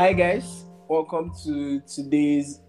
Hi, 0.00 0.14
guys. 0.14 0.64
Welcome 0.88 1.30
to 1.44 1.80
today's 1.80 2.62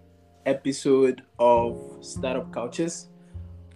episode 0.44 1.22
of 1.38 1.80
Startup 2.02 2.52
Couches. 2.52 3.08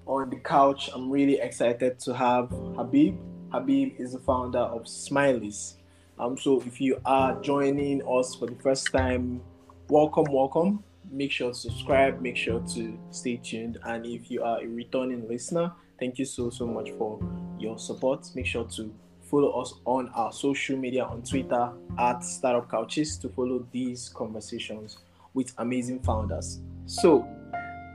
On 0.04 0.28
the 0.28 0.36
couch, 0.36 0.90
I'm 0.92 1.10
really 1.10 1.40
excited 1.40 1.98
to 2.00 2.12
have 2.12 2.50
Habib. 2.50 3.16
Habib 3.50 3.94
is 3.98 4.12
the 4.12 4.18
founder 4.18 4.58
of 4.58 4.82
Smileys. 4.82 5.76
Um, 6.18 6.36
so 6.36 6.60
if 6.66 6.82
you 6.82 7.00
are 7.06 7.40
joining 7.40 8.02
us 8.06 8.34
for 8.34 8.44
the 8.44 8.56
first 8.56 8.92
time, 8.92 9.40
welcome, 9.88 10.26
welcome. 10.30 10.84
Make 11.10 11.32
sure 11.32 11.52
to 11.52 11.58
subscribe, 11.58 12.20
make 12.20 12.36
sure 12.36 12.60
to 12.74 12.98
stay 13.10 13.38
tuned. 13.38 13.78
And 13.84 14.04
if 14.04 14.30
you 14.30 14.42
are 14.42 14.60
a 14.60 14.66
returning 14.66 15.26
listener, 15.26 15.72
thank 15.98 16.18
you 16.18 16.26
so, 16.26 16.50
so 16.50 16.66
much 16.66 16.90
for 16.98 17.18
your 17.58 17.78
support. 17.78 18.28
Make 18.34 18.44
sure 18.44 18.64
to 18.76 18.92
follow 19.26 19.50
us 19.60 19.74
on 19.84 20.08
our 20.10 20.32
social 20.32 20.76
media 20.76 21.04
on 21.04 21.22
Twitter 21.22 21.72
at 21.98 22.24
Startup 22.24 22.68
Couches 22.70 23.18
to 23.18 23.28
follow 23.28 23.66
these 23.72 24.08
conversations 24.08 24.98
with 25.34 25.52
amazing 25.58 26.00
founders. 26.00 26.60
So, 26.86 27.26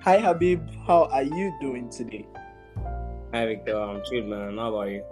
hi 0.02 0.20
Habib, 0.20 0.62
how 0.86 1.06
are 1.06 1.24
you 1.24 1.54
doing 1.62 1.90
today? 1.90 2.28
Hi 3.34 3.46
Victor, 3.46 3.78
I'm 3.78 4.04
chill 4.04 4.26
man. 4.26 4.58
How 4.58 4.74
about 4.74 4.90
you? 4.90 5.04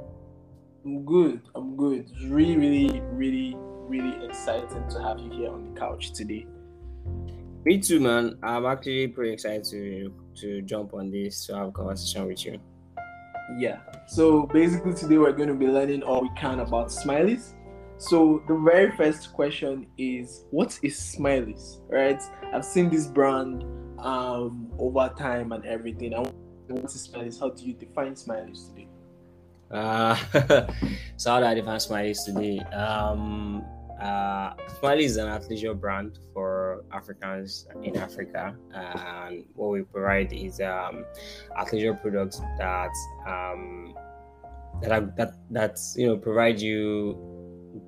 I'm 0.85 1.05
good. 1.05 1.41
I'm 1.55 1.75
good. 1.75 2.07
It's 2.09 2.23
really, 2.23 2.57
really, 2.57 3.01
really, 3.11 3.55
really 3.87 4.25
exciting 4.25 4.87
to 4.89 5.01
have 5.01 5.19
you 5.19 5.29
here 5.31 5.51
on 5.51 5.73
the 5.73 5.79
couch 5.79 6.13
today. 6.13 6.47
Me 7.65 7.79
too, 7.79 7.99
man. 7.99 8.37
I'm 8.41 8.65
actually 8.65 9.07
pretty 9.07 9.33
excited 9.33 9.65
to 9.65 10.13
to 10.35 10.61
jump 10.61 10.93
on 10.93 11.11
this 11.11 11.45
to 11.47 11.55
have 11.55 11.67
a 11.67 11.71
conversation 11.71 12.25
with 12.25 12.45
you. 12.45 12.59
Yeah. 13.57 13.79
So 14.07 14.43
basically, 14.47 14.93
today 14.93 15.17
we're 15.17 15.31
going 15.31 15.49
to 15.49 15.55
be 15.55 15.67
learning 15.67 16.03
all 16.03 16.21
we 16.21 16.29
can 16.35 16.59
about 16.59 16.87
Smileys. 16.87 17.53
So 17.97 18.43
the 18.47 18.55
very 18.55 18.91
first 18.95 19.33
question 19.33 19.87
is, 19.97 20.45
what 20.51 20.79
is 20.83 20.97
Smileys? 20.97 21.81
Right? 21.89 22.21
I've 22.53 22.65
seen 22.65 22.89
this 22.89 23.07
brand 23.07 23.63
um, 23.99 24.71
over 24.79 25.13
time 25.17 25.51
and 25.51 25.65
everything. 25.65 26.13
And 26.13 26.27
what 26.67 26.85
is 26.85 27.09
Smileys? 27.11 27.39
How 27.39 27.49
do 27.49 27.65
you 27.65 27.73
define 27.73 28.13
Smileys 28.13 28.69
today? 28.69 28.87
Uh, 29.71 30.15
so 31.17 31.31
how 31.31 31.39
do 31.39 31.45
I 31.45 31.53
define 31.53 31.79
Smileys 31.79 32.25
today? 32.25 32.59
Um, 32.73 33.63
uh, 34.01 34.53
Smiley 34.79 35.05
is 35.05 35.17
an 35.17 35.27
athleisure 35.27 35.77
brand 35.79 36.19
for 36.33 36.48
Africans 36.91 37.67
in 37.83 37.97
Africa, 37.97 38.55
and 38.73 39.45
what 39.55 39.69
we 39.69 39.81
provide 39.83 40.33
is 40.33 40.59
um, 40.61 41.05
athleisure 41.57 41.99
products 42.01 42.41
that 42.57 42.91
um, 43.27 43.93
that 44.81 44.91
are, 44.91 45.13
that 45.17 45.33
that 45.51 45.79
you 45.95 46.07
know 46.07 46.17
provide 46.17 46.59
you 46.59 47.17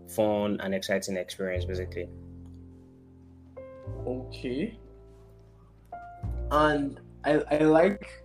fun 0.08 0.60
and 0.62 0.74
exciting 0.74 1.18
experience, 1.18 1.66
basically. 1.66 2.08
Okay. 4.06 4.78
And 6.52 7.00
I, 7.24 7.44
I 7.52 7.58
like 7.64 8.24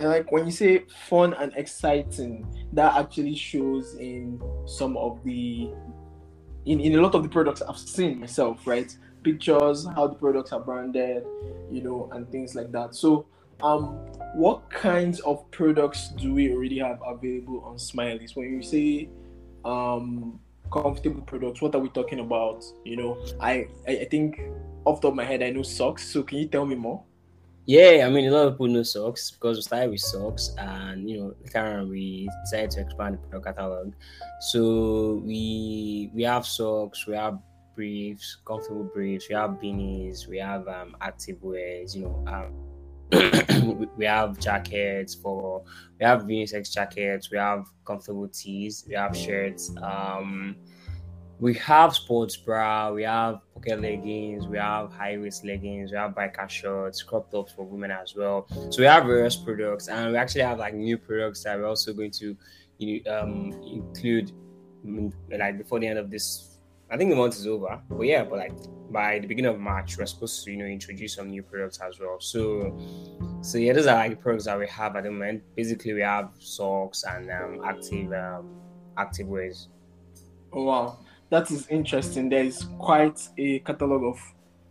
I 0.00 0.06
like 0.06 0.30
when 0.30 0.46
you 0.46 0.52
say 0.52 0.84
fun 1.08 1.34
and 1.34 1.52
exciting, 1.56 2.46
that 2.72 2.96
actually 2.96 3.34
shows 3.34 3.94
in 3.94 4.40
some 4.66 4.96
of 4.96 5.22
the 5.24 5.70
in, 6.66 6.80
in 6.80 6.94
a 6.96 7.00
lot 7.00 7.14
of 7.14 7.22
the 7.22 7.28
products 7.28 7.62
I've 7.62 7.78
seen 7.78 8.20
myself, 8.20 8.66
right? 8.66 8.96
Pictures, 9.28 9.86
how 9.94 10.06
the 10.06 10.14
products 10.14 10.52
are 10.52 10.60
branded, 10.60 11.22
you 11.70 11.82
know, 11.82 12.08
and 12.12 12.30
things 12.30 12.54
like 12.54 12.72
that. 12.72 12.94
So, 12.94 13.26
um, 13.62 13.96
what 14.34 14.70
kinds 14.70 15.20
of 15.20 15.50
products 15.50 16.08
do 16.16 16.32
we 16.32 16.50
already 16.54 16.78
have 16.78 16.98
available 17.04 17.62
on 17.64 17.76
Smileys? 17.76 18.34
When 18.34 18.50
you 18.54 18.62
say 18.62 19.10
um, 19.66 20.40
comfortable 20.72 21.20
products, 21.20 21.60
what 21.60 21.74
are 21.74 21.78
we 21.78 21.90
talking 21.90 22.20
about? 22.20 22.64
You 22.86 22.96
know, 22.96 23.26
I, 23.38 23.68
I, 23.86 23.92
I 23.92 24.04
think 24.06 24.40
off 24.86 25.02
top 25.02 25.10
of 25.10 25.16
my 25.16 25.24
head, 25.24 25.42
I 25.42 25.50
know 25.50 25.62
socks. 25.62 26.08
So, 26.08 26.22
can 26.22 26.38
you 26.38 26.48
tell 26.48 26.64
me 26.64 26.74
more? 26.74 27.02
Yeah, 27.66 28.06
I 28.06 28.08
mean, 28.08 28.26
a 28.26 28.30
lot 28.30 28.46
of 28.46 28.54
people 28.54 28.68
know 28.68 28.82
socks 28.82 29.30
because 29.30 29.58
we 29.58 29.62
started 29.62 29.90
with 29.90 30.00
socks, 30.00 30.54
and 30.56 31.10
you 31.10 31.20
know, 31.20 31.34
currently 31.52 31.90
we 31.90 32.30
decided 32.44 32.70
to 32.70 32.80
expand 32.80 33.16
the 33.16 33.18
product 33.18 33.44
catalog. 33.44 33.92
So 34.40 35.20
we 35.22 36.10
we 36.14 36.22
have 36.22 36.46
socks, 36.46 37.06
we 37.06 37.14
have 37.14 37.38
briefs, 37.78 38.38
comfortable 38.44 38.82
briefs, 38.82 39.28
we 39.28 39.36
have 39.36 39.50
beanies, 39.52 40.26
we 40.26 40.36
have 40.38 40.66
um, 40.66 40.96
active 41.00 41.40
wears, 41.40 41.94
you 41.94 42.02
know. 42.02 42.24
Um, 42.26 42.64
we 43.96 44.04
have 44.04 44.38
jackets 44.40 45.14
for 45.14 45.62
we 45.98 46.04
have 46.04 46.22
unisex 46.22 46.72
jackets, 46.72 47.30
we 47.30 47.38
have 47.38 47.66
comfortable 47.84 48.26
tees, 48.28 48.84
we 48.88 48.94
have 48.94 49.16
shirts. 49.16 49.72
Um, 49.80 50.56
we 51.38 51.54
have 51.54 51.94
sports 51.94 52.36
bra, 52.36 52.90
we 52.90 53.04
have 53.04 53.42
pocket 53.54 53.80
leggings, 53.80 54.48
we 54.48 54.58
have 54.58 54.92
high 54.92 55.16
waist 55.16 55.44
leggings, 55.44 55.92
we 55.92 55.96
have 55.96 56.10
biker 56.16 56.50
shorts, 56.50 57.00
crop 57.04 57.30
tops 57.30 57.52
for 57.52 57.64
women 57.64 57.92
as 57.92 58.16
well. 58.16 58.48
So 58.70 58.80
we 58.80 58.86
have 58.86 59.04
various 59.04 59.36
products, 59.36 59.86
and 59.86 60.10
we 60.10 60.18
actually 60.18 60.42
have 60.42 60.58
like 60.58 60.74
new 60.74 60.98
products 60.98 61.44
that 61.44 61.56
we're 61.56 61.68
also 61.68 61.92
going 61.92 62.10
to 62.22 62.36
um, 63.08 63.52
include 63.62 64.32
like 65.30 65.58
before 65.58 65.78
the 65.78 65.86
end 65.86 66.00
of 66.00 66.10
this. 66.10 66.57
I 66.90 66.96
think 66.96 67.10
the 67.10 67.16
month 67.16 67.36
is 67.36 67.46
over, 67.46 67.80
but 67.88 68.00
yeah, 68.02 68.24
but 68.24 68.38
like 68.38 68.52
by 68.90 69.18
the 69.18 69.26
beginning 69.26 69.52
of 69.52 69.60
March, 69.60 69.98
we're 69.98 70.06
supposed 70.06 70.44
to 70.44 70.50
you 70.50 70.56
know 70.56 70.64
introduce 70.64 71.14
some 71.14 71.28
new 71.28 71.42
products 71.42 71.78
as 71.78 72.00
well. 72.00 72.18
So, 72.20 72.78
so 73.42 73.58
yeah, 73.58 73.74
those 73.74 73.86
are 73.86 73.96
like 73.96 74.20
products 74.20 74.46
that 74.46 74.58
we 74.58 74.66
have 74.68 74.96
at 74.96 75.04
the 75.04 75.10
moment. 75.10 75.42
Basically, 75.54 75.92
we 75.92 76.00
have 76.00 76.30
socks 76.38 77.04
and 77.04 77.30
um, 77.30 77.62
active 77.64 78.12
um, 78.12 78.56
active 78.96 79.26
wears. 79.26 79.68
Oh 80.52 80.64
wow 80.64 80.98
that 81.30 81.50
is 81.50 81.66
interesting. 81.68 82.28
There 82.28 82.44
is 82.44 82.66
quite 82.78 83.20
a 83.36 83.58
catalog 83.60 84.04
of 84.04 84.20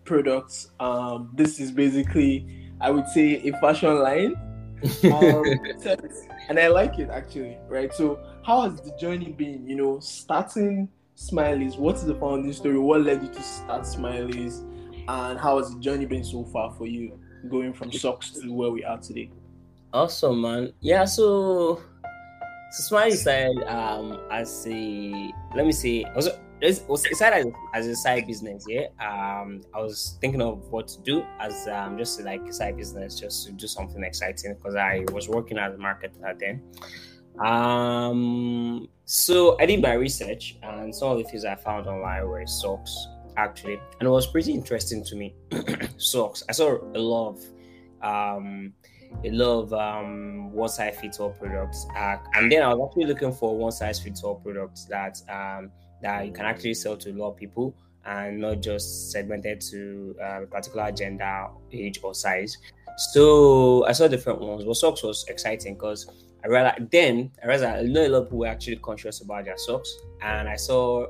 products. 0.06 0.72
Um, 0.79 1.31
this 1.33 1.59
is 1.59 1.72
basically, 1.72 2.72
I 2.81 2.89
would 2.89 3.07
say, 3.07 3.47
a 3.47 3.51
fashion 3.59 4.00
line. 4.00 4.35
Um, 5.11 5.44
and 6.50 6.59
I 6.59 6.67
like 6.67 7.00
it 7.00 7.09
actually, 7.09 7.57
right? 7.67 7.94
So, 7.94 8.19
how 8.44 8.69
has 8.69 8.79
the 8.81 8.95
journey 9.00 9.31
been? 9.31 9.67
You 9.67 9.75
know, 9.75 10.00
starting 10.00 10.89
Smileys. 11.17 11.78
What's 11.79 12.03
the 12.03 12.13
founding 12.16 12.53
story? 12.53 12.78
What 12.78 13.01
led 13.01 13.23
you 13.23 13.29
to 13.29 13.41
start 13.41 13.81
Smileys? 13.81 14.61
And 15.07 15.39
how 15.39 15.57
has 15.57 15.73
the 15.73 15.79
journey 15.79 16.05
been 16.05 16.23
so 16.23 16.44
far 16.45 16.72
for 16.73 16.85
you, 16.85 17.19
going 17.50 17.73
from 17.73 17.91
socks 17.91 18.31
to 18.31 18.53
where 18.53 18.69
we 18.69 18.83
are 18.83 19.00
today? 19.00 19.31
Awesome, 19.94 20.41
man. 20.41 20.73
Yeah, 20.79 21.06
so 21.06 21.81
so 22.72 22.83
Smiley 22.83 23.16
started 23.16 23.63
um 23.67 24.19
as 24.29 24.67
a 24.67 25.33
let 25.56 25.66
me 25.66 25.72
see, 25.72 26.06
also 26.16 26.39
it 26.61 26.75
started 27.16 27.47
as, 27.47 27.53
as 27.73 27.88
a 27.88 27.95
side 27.95 28.27
business. 28.27 28.66
Yeah, 28.67 28.88
um, 29.00 29.61
I 29.73 29.79
was 29.79 30.17
thinking 30.22 30.41
of 30.41 30.67
what 30.69 30.88
to 30.89 31.01
do 31.01 31.23
as 31.39 31.67
um, 31.67 31.97
just 31.97 32.22
like 32.22 32.41
a 32.41 32.53
side 32.53 32.77
business, 32.77 33.19
just 33.19 33.45
to 33.45 33.51
do 33.53 33.67
something 33.67 34.03
exciting 34.03 34.56
because 34.56 34.75
I 34.75 35.06
was 35.11 35.29
working 35.29 35.57
as 35.57 35.73
a 35.73 35.77
marketer 35.77 36.38
then. 36.38 36.61
Um, 37.39 38.87
so 39.05 39.57
I 39.59 39.65
did 39.65 39.81
my 39.81 39.93
research, 39.93 40.57
and 40.63 40.93
some 40.93 41.11
of 41.11 41.17
the 41.17 41.23
things 41.23 41.45
I 41.45 41.55
found 41.55 41.87
online 41.87 42.27
were 42.27 42.45
socks 42.47 43.07
actually, 43.37 43.79
and 43.99 44.07
it 44.07 44.09
was 44.09 44.27
pretty 44.27 44.51
interesting 44.53 45.03
to 45.05 45.15
me. 45.15 45.35
socks. 45.97 46.43
I 46.49 46.51
saw 46.51 46.77
a 46.95 46.99
lot 46.99 47.29
of 47.29 47.45
um, 48.01 48.73
a 49.23 49.31
lot 49.31 49.61
of 49.61 49.73
um, 49.73 50.51
one 50.51 50.69
size 50.69 50.97
fits 50.99 51.19
all 51.19 51.31
products, 51.31 51.85
uh, 51.95 52.17
and 52.33 52.51
then 52.51 52.63
I 52.63 52.73
was 52.73 52.89
actually 52.89 53.05
looking 53.05 53.31
for 53.31 53.55
one 53.55 53.71
size 53.71 53.99
fits 53.99 54.23
all 54.23 54.35
products 54.35 54.85
that 54.85 55.21
um 55.29 55.71
that 56.01 56.25
you 56.25 56.31
can 56.31 56.45
actually 56.45 56.73
sell 56.73 56.97
to 56.97 57.11
a 57.11 57.13
lot 57.13 57.31
of 57.31 57.37
people 57.37 57.75
and 58.05 58.39
not 58.39 58.61
just 58.61 59.11
segmented 59.11 59.59
to 59.59 60.15
uh, 60.21 60.43
a 60.43 60.45
particular 60.47 60.91
gender, 60.91 61.47
age, 61.73 61.99
or 62.01 62.13
size. 62.13 62.57
So 62.97 63.85
I 63.85 63.91
saw 63.91 64.07
different 64.07 64.39
ones. 64.41 64.63
But 64.63 64.75
socks 64.75 65.03
was 65.03 65.25
exciting 65.27 65.73
because 65.75 66.09
I 66.43 66.47
realized 66.47 66.91
then 66.91 67.31
I 67.43 67.47
realized 67.47 67.89
know 67.89 68.05
a 68.05 68.09
lot 68.09 68.17
of 68.19 68.25
people 68.25 68.39
were 68.39 68.47
actually 68.47 68.77
conscious 68.77 69.21
about 69.21 69.45
their 69.45 69.57
socks, 69.57 69.91
and 70.21 70.47
I 70.47 70.56
saw 70.56 71.07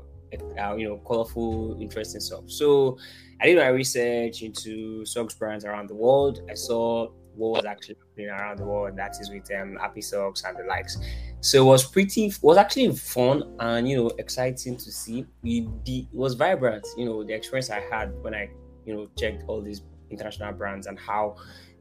uh, 0.60 0.74
you 0.74 0.88
know 0.88 0.98
colorful, 1.06 1.76
interesting 1.80 2.20
socks. 2.20 2.54
So 2.54 2.98
I 3.40 3.46
did 3.46 3.58
my 3.58 3.68
research 3.68 4.42
into 4.42 5.04
socks 5.04 5.34
brands 5.34 5.64
around 5.64 5.88
the 5.88 5.94
world. 5.94 6.40
I 6.50 6.54
saw 6.54 7.08
what 7.38 7.52
was 7.52 7.64
actually 7.64 7.96
happening 7.96 8.28
around 8.30 8.58
the 8.58 8.64
world. 8.64 8.90
and 8.90 8.98
That 8.98 9.16
is 9.20 9.30
with 9.30 9.48
um, 9.54 9.76
Happy 9.80 10.00
Socks 10.00 10.42
and 10.44 10.56
the 10.56 10.64
likes. 10.64 10.98
So 11.40 11.62
it 11.62 11.66
was 11.66 11.84
pretty, 11.84 12.32
was 12.42 12.56
actually 12.56 12.90
fun 12.96 13.54
and 13.60 13.88
you 13.88 13.96
know 13.96 14.10
exciting 14.18 14.76
to 14.76 14.92
see. 14.92 15.24
It, 15.44 15.68
it 15.86 16.06
was 16.12 16.34
vibrant. 16.34 16.86
You 16.96 17.04
know 17.04 17.24
the 17.24 17.34
experience 17.34 17.70
I 17.70 17.80
had 17.80 18.12
when 18.22 18.34
I 18.34 18.50
you 18.84 18.94
know 18.94 19.08
checked 19.16 19.44
all 19.46 19.62
these 19.62 19.82
international 20.10 20.52
brands 20.52 20.86
and 20.86 20.98
how 20.98 21.36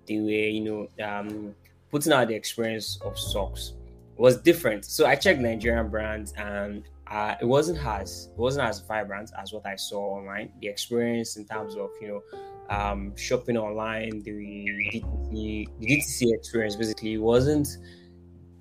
they 0.07 0.19
were 0.19 0.29
you 0.29 0.61
know 0.61 1.05
um, 1.05 1.55
putting 1.91 2.13
out 2.13 2.27
the 2.27 2.35
experience 2.35 2.99
of 3.03 3.17
socks 3.17 3.73
was 4.17 4.37
different. 4.37 4.85
So 4.85 5.05
I 5.05 5.15
checked 5.15 5.39
Nigerian 5.39 5.89
brands 5.89 6.33
and 6.37 6.83
uh, 7.09 7.35
it 7.39 7.45
wasn't 7.45 7.79
as 7.85 8.29
it 8.33 8.37
wasn't 8.37 8.67
as 8.67 8.81
vibrant 8.81 9.31
as 9.41 9.53
what 9.53 9.65
I 9.65 9.75
saw 9.75 10.17
online. 10.17 10.51
The 10.61 10.67
experience 10.67 11.37
in 11.37 11.45
terms 11.45 11.75
of 11.75 11.89
you 12.01 12.07
know 12.07 12.21
um, 12.69 13.15
shopping 13.15 13.57
online, 13.57 14.21
the 14.23 14.31
DTC, 14.31 15.69
the 15.79 15.87
DTC 15.87 16.33
experience 16.33 16.75
basically 16.75 17.17
wasn't 17.17 17.69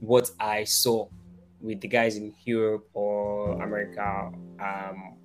what 0.01 0.31
I 0.39 0.65
saw 0.65 1.09
with 1.61 1.81
the 1.81 1.89
guys 1.89 2.17
in 2.17 2.35
Europe 2.45 2.89
or 2.93 3.61
America. 3.63 4.31
Um, 4.61 5.17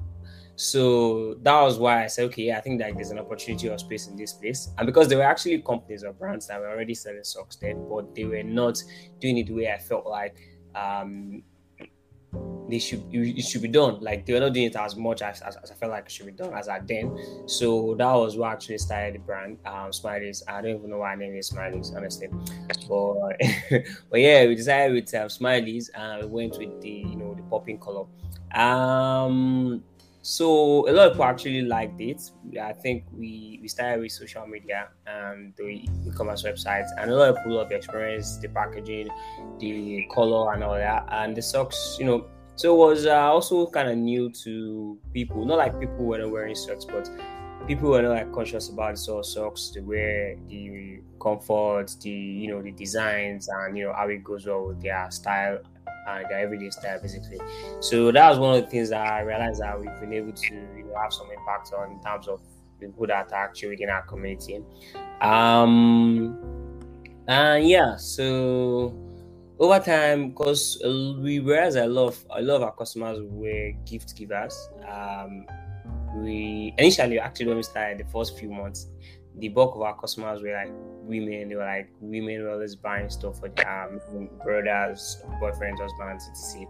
So 0.62 1.34
that 1.42 1.60
was 1.60 1.80
why 1.80 2.04
I 2.04 2.08
said, 2.08 2.26
okay, 2.26 2.44
yeah, 2.44 2.60
I 2.60 2.62
think 2.62 2.80
that 2.82 2.94
there's 2.94 3.10
an 3.10 3.18
opportunity 3.18 3.68
or 3.68 3.80
space 3.80 4.06
in 4.06 4.16
this 4.16 4.34
place. 4.34 4.70
And 4.78 4.86
because 4.86 5.08
there 5.08 5.18
were 5.18 5.24
actually 5.24 5.60
companies 5.64 6.04
or 6.04 6.14
brands 6.14 6.46
that 6.50 6.60
were 6.60 6.70
already 6.70 6.94
selling 6.94 7.24
socks 7.24 7.56
then, 7.56 7.84
but 7.90 8.14
they 8.14 8.26
were 8.26 8.44
not 8.44 8.78
doing 9.20 9.40
it 9.40 9.48
the 9.48 9.54
way 9.54 9.72
I 9.72 9.80
felt 9.80 10.06
like 10.06 10.38
um, 10.76 11.42
they 12.70 12.78
should 12.78 13.04
it 13.12 13.42
should 13.42 13.64
be 13.64 13.70
done. 13.70 14.02
Like 14.02 14.28
they 14.28 14.34
were 14.34 14.40
not 14.40 14.54
doing 14.54 14.68
it 14.68 14.76
as 14.76 14.96
much 14.96 15.24
as, 15.24 15.42
as, 15.42 15.56
as 15.56 15.72
I 15.72 15.74
felt 15.74 15.94
like 15.94 16.06
it 16.06 16.12
should 16.12 16.28
be 16.28 16.32
done 16.32 16.54
as 16.54 16.70
I 16.70 16.78
then. 16.78 17.18
So 17.48 17.96
that 17.98 18.14
was 18.14 18.38
what 18.38 18.52
actually 18.52 18.78
started 18.78 19.16
the 19.16 19.20
brand, 19.20 19.58
um, 19.66 19.90
Smileys. 19.90 20.44
I 20.48 20.62
don't 20.62 20.78
even 20.78 20.92
know 20.92 21.00
why 21.00 21.14
I 21.14 21.16
named 21.16 21.38
it 21.38 21.44
Smileys, 21.44 21.96
honestly. 21.96 22.28
But 22.88 23.84
but 24.12 24.20
yeah, 24.20 24.46
we 24.46 24.54
decided 24.54 24.94
with 24.94 25.12
um, 25.16 25.28
Smileys 25.28 25.90
and 25.96 26.22
we 26.22 26.28
went 26.28 26.60
with 26.60 26.80
the 26.82 26.88
you 26.88 27.16
know 27.16 27.34
the 27.34 27.42
popping 27.50 27.80
color. 27.80 28.06
Um 28.54 29.84
so 30.22 30.88
a 30.88 30.92
lot 30.92 31.08
of 31.08 31.14
people 31.14 31.26
actually 31.26 31.62
liked 31.62 32.00
it. 32.00 32.22
I 32.62 32.74
think 32.74 33.06
we 33.12 33.60
we 33.62 33.68
started 33.68 34.02
with 34.02 34.12
social 34.12 34.46
media 34.46 34.90
and 35.08 35.54
the 35.58 35.64
e-commerce 35.64 36.44
websites, 36.44 36.90
and 37.00 37.10
a 37.10 37.16
lot 37.16 37.30
of 37.30 37.38
people 37.38 37.54
love 37.54 37.70
the 37.70 37.76
experience, 37.76 38.38
the 38.38 38.50
packaging, 38.50 39.10
the 39.60 40.06
color, 40.12 40.54
and 40.54 40.64
all 40.64 40.76
that. 40.76 41.08
And 41.12 41.36
the 41.36 41.42
socks, 41.42 41.98
you 42.00 42.06
know, 42.06 42.28
so 42.56 42.76
it 42.76 42.78
was 42.78 43.06
uh, 43.08 43.16
also 43.16 43.66
kind 43.68 43.90
of 43.90 43.98
new 43.98 44.30
to 44.44 45.00
people. 45.14 45.44
Not 45.44 45.58
like 45.58 45.80
people 45.80 46.06
were 46.06 46.20
not 46.20 46.30
wearing 46.30 46.54
socks, 46.54 46.86
but 46.86 47.10
people 47.66 47.90
were 47.90 48.04
not 48.04 48.12
like 48.12 48.32
conscious 48.32 48.70
about 48.70 48.92
the 48.92 48.98
sort 48.98 49.20
of 49.20 49.26
socks, 49.26 49.72
the 49.74 49.82
wear, 49.82 50.36
the 50.48 51.00
comfort, 51.20 51.96
the 52.02 52.12
you 52.12 52.50
know 52.50 52.62
the 52.62 52.72
designs, 52.72 53.50
and 53.50 53.76
you 53.76 53.86
know 53.86 53.94
how 53.94 54.08
it 54.08 54.24
goes 54.24 54.46
well 54.46 54.68
with 54.68 54.82
their 54.84 55.10
style 55.10 55.60
and 56.08 56.32
everyday 56.32 56.70
style 56.70 57.00
basically. 57.02 57.40
So 57.80 58.12
that 58.12 58.30
was 58.30 58.40
one 58.40 58.58
of 58.58 58.66
the 58.66 58.70
things 58.70 58.90
that 58.90 59.06
I 59.06 59.22
realized 59.22 59.62
that 59.62 59.80
we've 59.80 60.00
been 60.00 60.14
able 60.14 60.34
to 60.34 60.54
you 60.54 60.86
know 60.86 60.96
have 61.02 61.14
some 61.14 61.28
impact 61.32 61.74
on 61.74 61.92
in 61.92 62.02
terms 62.02 62.28
of 62.28 62.42
people 62.80 63.08
that 63.08 63.32
are 63.32 63.46
actually 63.46 63.70
within 63.70 63.90
our 63.90 64.04
community. 64.04 64.64
Um 65.22 66.38
and 67.28 67.68
yeah, 67.68 67.96
so 67.98 68.94
over 69.62 69.80
time, 69.80 70.30
because 70.30 70.82
we 70.84 71.40
realized 71.40 71.78
a 71.78 71.86
lot 71.86 72.08
of 72.08 72.26
a 72.32 72.42
lot 72.42 72.56
of 72.56 72.64
our 72.64 72.72
customers 72.72 73.20
were 73.22 73.72
gift 73.86 74.16
givers. 74.16 74.70
Um, 74.90 75.46
we 76.16 76.74
initially 76.80 77.20
actually 77.20 77.46
when 77.46 77.58
we 77.58 77.64
started 77.64 78.00
the 78.00 78.12
first 78.12 78.40
few 78.40 78.50
months, 78.50 78.88
the 79.38 79.50
bulk 79.50 79.76
of 79.76 79.82
our 79.82 80.00
customers 80.00 80.42
were 80.42 80.54
like 80.54 80.72
women. 80.72 81.50
They 81.50 81.56
were 81.56 81.66
like 81.66 81.90
women 82.00 82.44
were 82.44 82.52
always 82.52 82.76
buying 82.76 83.10
stuff 83.10 83.40
for 83.40 83.50
their 83.50 84.00
um, 84.10 84.30
brothers, 84.44 85.24
boyfriends, 85.42 85.80
husbands, 85.80 86.30
etc. 86.30 86.68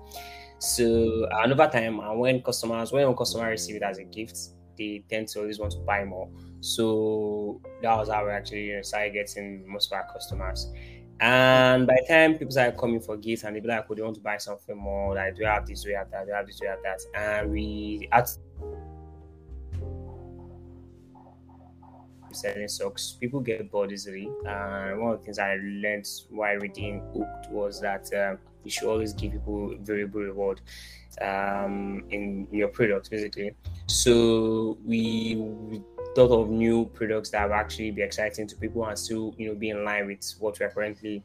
So 0.60 1.28
and 1.31 1.52
over 1.52 1.68
time, 1.68 2.00
and 2.00 2.19
when 2.19 2.42
customers, 2.42 2.92
when 2.92 3.08
a 3.08 3.16
customer 3.16 3.50
receive 3.50 3.78
it 3.78 3.84
as 3.84 3.98
a 3.98 4.04
gift, 4.04 4.38
they 4.78 5.04
tend 5.10 5.28
to 5.30 5.40
always 5.40 5.60
want 5.60 5.72
to 5.74 5.80
buy 5.80 6.04
more. 6.06 6.30
So 6.60 7.62
that 7.81 7.96
was 7.98 8.10
how 8.10 8.25
we 8.25 8.31
actually 8.31 8.66
you 8.66 8.75
know, 8.78 8.81
started 8.84 9.14
getting 9.14 9.68
most 9.68 9.92
of 9.92 9.98
our 9.98 10.12
customers. 10.14 10.72
And 11.19 11.86
by 11.86 11.98
the 12.02 12.14
time 12.14 12.34
people 12.34 12.52
started 12.52 12.80
coming 12.80 13.00
for 13.00 13.16
gifts 13.16 13.44
and 13.44 13.56
they 13.56 13.60
be 13.60 13.68
like, 13.68 13.86
oh, 13.88 13.94
they 13.94 14.02
want 14.02 14.16
to 14.16 14.22
buy 14.22 14.38
something 14.38 14.75
more, 14.75 15.14
like, 15.14 15.36
do 15.36 15.42
you 15.42 15.48
have 15.48 15.68
this, 15.68 15.84
do 15.84 15.90
you 15.90 15.96
have 15.96 16.10
that, 16.10 16.25
do 16.25 16.31
you 16.31 16.36
have 16.36 16.48
this, 16.48 16.60
do 16.60 16.68
have 16.68 16.80
that? 16.84 17.00
And 17.14 17.52
we 17.52 18.10
asked 18.12 18.40
selling 22.33 22.68
socks. 22.68 23.18
People 23.19 23.39
get 23.39 23.72
bored 23.72 23.92
easily. 23.92 24.30
And 24.45 25.00
one 25.00 25.13
of 25.13 25.19
the 25.19 25.25
things 25.25 25.39
I 25.39 25.56
learned 25.56 26.07
while 26.30 26.56
reading 26.57 27.01
Hooked 27.13 27.51
was 27.51 27.81
that 27.81 28.12
um, 28.13 28.38
you 28.63 28.72
should 28.72 28.88
always 28.88 29.13
give 29.13 29.31
people 29.31 29.75
variable 29.81 30.22
reward 30.22 30.62
um, 31.22 32.04
in 32.10 32.48
your 32.51 32.68
products, 32.68 33.10
basically. 33.10 33.56
So 33.88 34.78
we, 34.86 35.36
we 35.38 35.81
thought 36.16 36.31
of 36.31 36.50
new 36.50 36.86
products 36.94 37.30
that 37.31 37.44
would 37.48 37.56
actually 37.56 37.92
be 37.92 38.01
exciting 38.01 38.48
to 38.48 38.56
people 38.56 38.86
and 38.86 38.98
still, 38.98 39.33
you 39.38 39.50
know, 39.50 39.56
be 39.56 39.69
in 39.69 39.83
line 39.83 40.07
with 40.07 40.33
what 40.39 40.60
we're 40.60 40.69
currently 40.69 41.24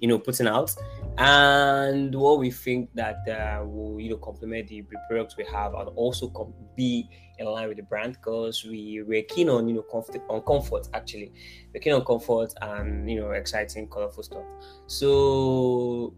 you 0.00 0.08
know 0.08 0.18
putting 0.18 0.46
out 0.46 0.70
and 1.18 2.14
what 2.14 2.38
we 2.38 2.50
think 2.50 2.90
that 2.94 3.16
uh, 3.28 3.64
will 3.64 4.00
you 4.00 4.10
know 4.10 4.16
complement 4.16 4.68
the 4.68 4.82
products 5.08 5.36
we 5.36 5.44
have 5.44 5.74
and 5.74 5.88
also 5.96 6.28
com- 6.28 6.52
be 6.76 7.08
in 7.38 7.46
line 7.46 7.68
with 7.68 7.76
the 7.76 7.82
brand 7.84 8.14
because 8.14 8.64
we 8.64 9.02
we're 9.06 9.22
keen 9.22 9.48
on 9.48 9.68
you 9.68 9.74
know 9.74 9.82
comfort 9.82 10.20
on 10.28 10.40
comfort 10.42 10.88
actually. 10.92 11.32
We're 11.72 11.80
keen 11.80 11.92
on 11.92 12.04
comfort 12.04 12.52
and 12.60 13.08
you 13.08 13.20
know 13.20 13.30
exciting 13.30 13.88
colorful 13.88 14.22
stuff. 14.22 14.44
So 14.86 16.14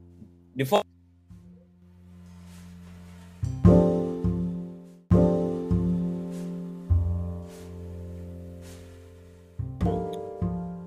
first 0.65 0.87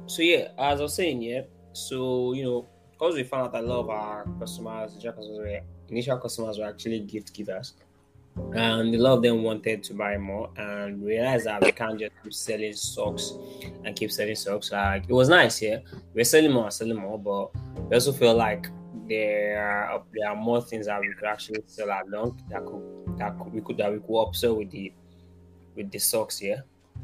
so 0.08 0.24
yeah 0.24 0.48
as 0.58 0.80
i 0.80 0.84
was 0.84 0.96
saying 0.96 1.22
yeah 1.22 1.42
so 1.74 2.34
you 2.34 2.44
know 2.44 2.68
because 3.00 3.16
we 3.16 3.24
found 3.24 3.46
out 3.46 3.52
that 3.54 3.64
a 3.64 3.68
lot 3.68 3.80
of 3.80 3.90
our 3.90 4.26
customers, 4.40 4.94
customers 4.94 5.38
were, 5.40 5.62
initial 5.88 6.18
customers 6.18 6.58
were 6.58 6.66
actually 6.66 7.00
gift 7.00 7.34
givers. 7.34 7.74
And 8.54 8.94
a 8.94 8.98
lot 8.98 9.14
of 9.14 9.24
them 9.24 9.44
wanted 9.44 9.84
to 9.84 9.94
buy 9.94 10.18
more 10.18 10.50
and 10.58 11.04
realized 11.04 11.46
that 11.46 11.62
we 11.62 11.72
can't 11.72 12.00
just 12.00 12.12
keep 12.24 12.34
selling 12.34 12.74
socks 12.74 13.34
and 13.84 13.96
keep 13.96 14.12
selling 14.12 14.36
socks. 14.36 14.72
Like 14.72 15.06
it 15.08 15.14
was 15.14 15.30
nice, 15.30 15.62
yeah. 15.62 15.80
We're 16.14 16.24
selling 16.24 16.52
more, 16.52 16.72
selling 16.72 16.98
more, 16.98 17.20
but 17.20 17.52
we 17.90 17.96
also 17.96 18.12
feel 18.12 18.36
like 18.36 18.70
there 19.08 19.88
are 19.90 20.04
there 20.14 20.30
are 20.30 20.36
more 20.36 20.62
things 20.62 20.86
that 20.86 21.02
we 21.02 21.12
could 21.14 21.28
actually 21.28 21.64
sell 21.66 21.88
along 21.88 22.40
that 22.50 22.64
could 22.64 23.18
that 23.18 23.38
could, 23.38 23.52
we 23.52 23.62
could 23.62 23.78
that 23.78 23.92
we 23.92 23.98
could 23.98 24.08
upsell 24.08 24.56
with 24.56 24.70
the 24.72 24.94
with 25.76 25.92
the 25.92 26.00
socks, 26.00 26.42
yeah, 26.42 26.62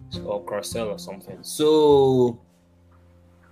so, 0.09 0.21
or 0.23 0.43
cross 0.45 0.69
sell 0.69 0.89
or 0.89 0.99
something. 0.99 1.39
So 1.41 2.39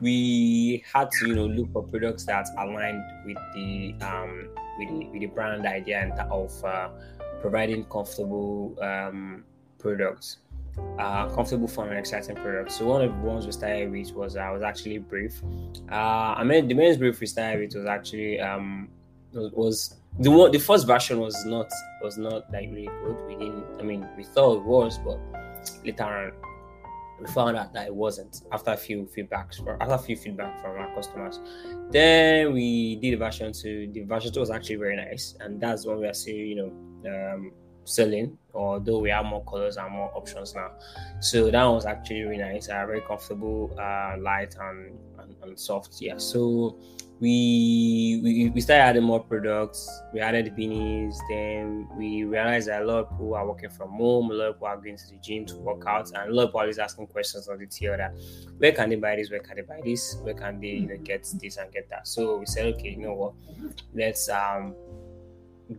we 0.04 0.84
had 0.94 1.10
to 1.12 1.28
you 1.28 1.36
know 1.36 1.46
look 1.46 1.72
for 1.72 1.84
products 1.84 2.26
that 2.26 2.46
aligned 2.60 3.04
with 3.26 3.38
the 3.54 3.96
um 4.06 4.50
with 4.78 4.90
the, 4.90 5.06
with 5.08 5.22
the 5.22 5.28
brand 5.28 5.66
idea 5.66 6.02
and 6.02 6.14
of 6.32 6.52
uh, 6.66 6.90
providing 7.42 7.86
comfortable 7.86 8.76
um, 8.82 9.44
products 9.80 10.38
uh, 10.98 11.28
comfortable 11.30 11.68
fun 11.68 11.90
and 11.90 11.98
exciting 11.98 12.36
products. 12.36 12.76
So 12.76 12.86
one 12.86 13.04
of 13.04 13.12
the 13.12 13.22
ones 13.22 13.46
we 13.46 13.52
started 13.52 13.92
with 13.92 14.12
was 14.14 14.36
uh, 14.36 14.50
was 14.52 14.62
actually 14.62 14.98
brief. 14.98 15.42
Uh 15.92 16.34
i 16.38 16.44
mean 16.44 16.68
the 16.68 16.74
main 16.74 16.98
brief 16.98 17.20
we 17.20 17.28
started 17.28 17.60
with 17.62 17.76
was 17.76 17.86
actually 17.86 18.40
um 18.40 18.90
was 19.34 19.96
the 20.20 20.30
one 20.30 20.52
the 20.52 20.60
first 20.60 20.86
version 20.88 21.20
was 21.20 21.46
not 21.46 21.70
was 22.02 22.18
not 22.18 22.52
like 22.52 22.70
really 22.70 22.90
good. 23.04 23.18
We 23.28 23.36
didn't 23.36 23.66
i 23.80 23.84
mean 23.84 24.08
we 24.18 24.24
thought 24.24 24.58
it 24.58 24.64
was 24.64 25.00
but 25.00 25.20
later 25.86 26.04
on 26.04 26.32
we 27.20 27.28
found 27.28 27.58
out 27.58 27.74
that 27.74 27.88
it 27.88 27.96
wasn't 27.96 28.42
after 28.52 28.72
a 28.72 28.78
few 28.78 29.08
feedbacks 29.16 29.64
from 29.64 29.82
after 29.82 29.94
a 29.94 29.98
few 29.98 30.16
feedback 30.16 30.62
from 30.62 30.72
our 30.72 30.94
customers. 30.96 31.40
Then 31.92 32.54
we 32.54 32.96
did 32.98 33.14
the 33.14 33.18
version 33.18 33.54
two. 33.54 33.90
The 33.94 34.02
version 34.02 34.34
two 34.34 34.40
was 34.40 34.50
actually 34.50 34.76
very 34.76 34.96
nice, 34.96 35.36
and 35.40 35.62
that's 35.62 35.86
when 35.86 36.00
we 36.00 36.08
are 36.08 36.14
still, 36.14 36.36
you 36.36 36.56
know, 36.56 36.72
um, 37.12 37.52
selling. 37.86 38.38
Although 38.54 39.00
we 39.00 39.10
have 39.10 39.26
more 39.26 39.44
colors 39.46 39.78
and 39.78 39.92
more 39.92 40.12
options 40.16 40.54
now, 40.54 40.72
so 41.20 41.50
that 41.50 41.64
was 41.66 41.86
actually 41.86 42.22
really 42.22 42.38
nice. 42.38 42.70
Uh, 42.70 42.86
very 42.86 43.02
comfortable, 43.02 43.76
uh, 43.80 44.16
light 44.20 44.56
and, 44.60 44.98
and, 45.20 45.36
and 45.42 45.60
soft. 45.60 46.00
Yeah. 46.00 46.18
So 46.18 46.78
we, 47.20 48.20
we 48.22 48.50
we 48.50 48.62
started 48.62 48.84
adding 48.84 49.04
more 49.04 49.22
products. 49.22 49.90
We 50.14 50.20
added 50.20 50.54
beanies. 50.56 51.16
Then 51.30 51.88
we 51.96 52.26
realized 52.26 52.68
that 52.68 52.82
a 52.82 52.86
lot 52.86 53.06
of 53.06 53.10
people 53.12 53.34
are 53.36 53.48
working 53.48 53.70
from 53.70 53.92
home. 53.92 54.30
A 54.30 54.34
lot 54.34 54.48
of 54.50 54.56
people 54.56 54.68
are 54.68 54.78
going 54.78 54.98
to 54.98 55.08
the 55.10 55.18
gym 55.18 55.46
to 55.48 55.56
work 55.58 55.84
out, 55.88 56.12
and 56.12 56.30
a 56.30 56.34
lot 56.34 56.44
of 56.44 56.50
people 56.50 56.62
are 56.62 56.82
asking 56.82 57.08
questions 57.08 57.48
on 57.48 57.60
the 57.60 57.66
tier 57.66 57.96
that 57.96 58.14
where 58.58 58.72
can 58.72 58.90
they 58.90 58.98
buy 58.98 59.16
this? 59.16 59.32
Where 59.32 59.40
can 59.40 59.56
they 59.56 59.62
buy 59.62 59.82
this? 59.84 60.18
Where 60.22 60.34
can 60.34 60.60
they 60.60 60.68
you 60.68 60.88
know 60.88 60.98
get 60.98 61.28
this 61.40 61.58
and 61.58 61.72
get 61.72 61.90
that? 61.90 62.08
So 62.08 62.38
we 62.38 62.46
said, 62.46 62.66
okay, 62.76 62.90
you 62.90 62.98
know 62.98 63.14
what? 63.14 63.34
Let's 63.94 64.28
um 64.30 64.76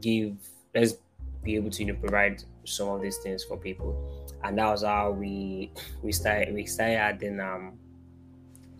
give 0.00 0.36
let's 0.74 0.94
be 1.44 1.56
able 1.56 1.70
to 1.70 1.84
you 1.84 1.92
know 1.92 1.98
provide 2.00 2.42
some 2.64 2.88
of 2.88 3.02
these 3.02 3.18
things 3.18 3.44
for 3.44 3.56
people, 3.56 3.94
and 4.42 4.58
that 4.58 4.70
was 4.70 4.82
how 4.82 5.10
we 5.10 5.70
we 6.02 6.12
started 6.12 6.54
we 6.54 6.66
started 6.66 6.96
adding 6.96 7.40
um 7.40 7.78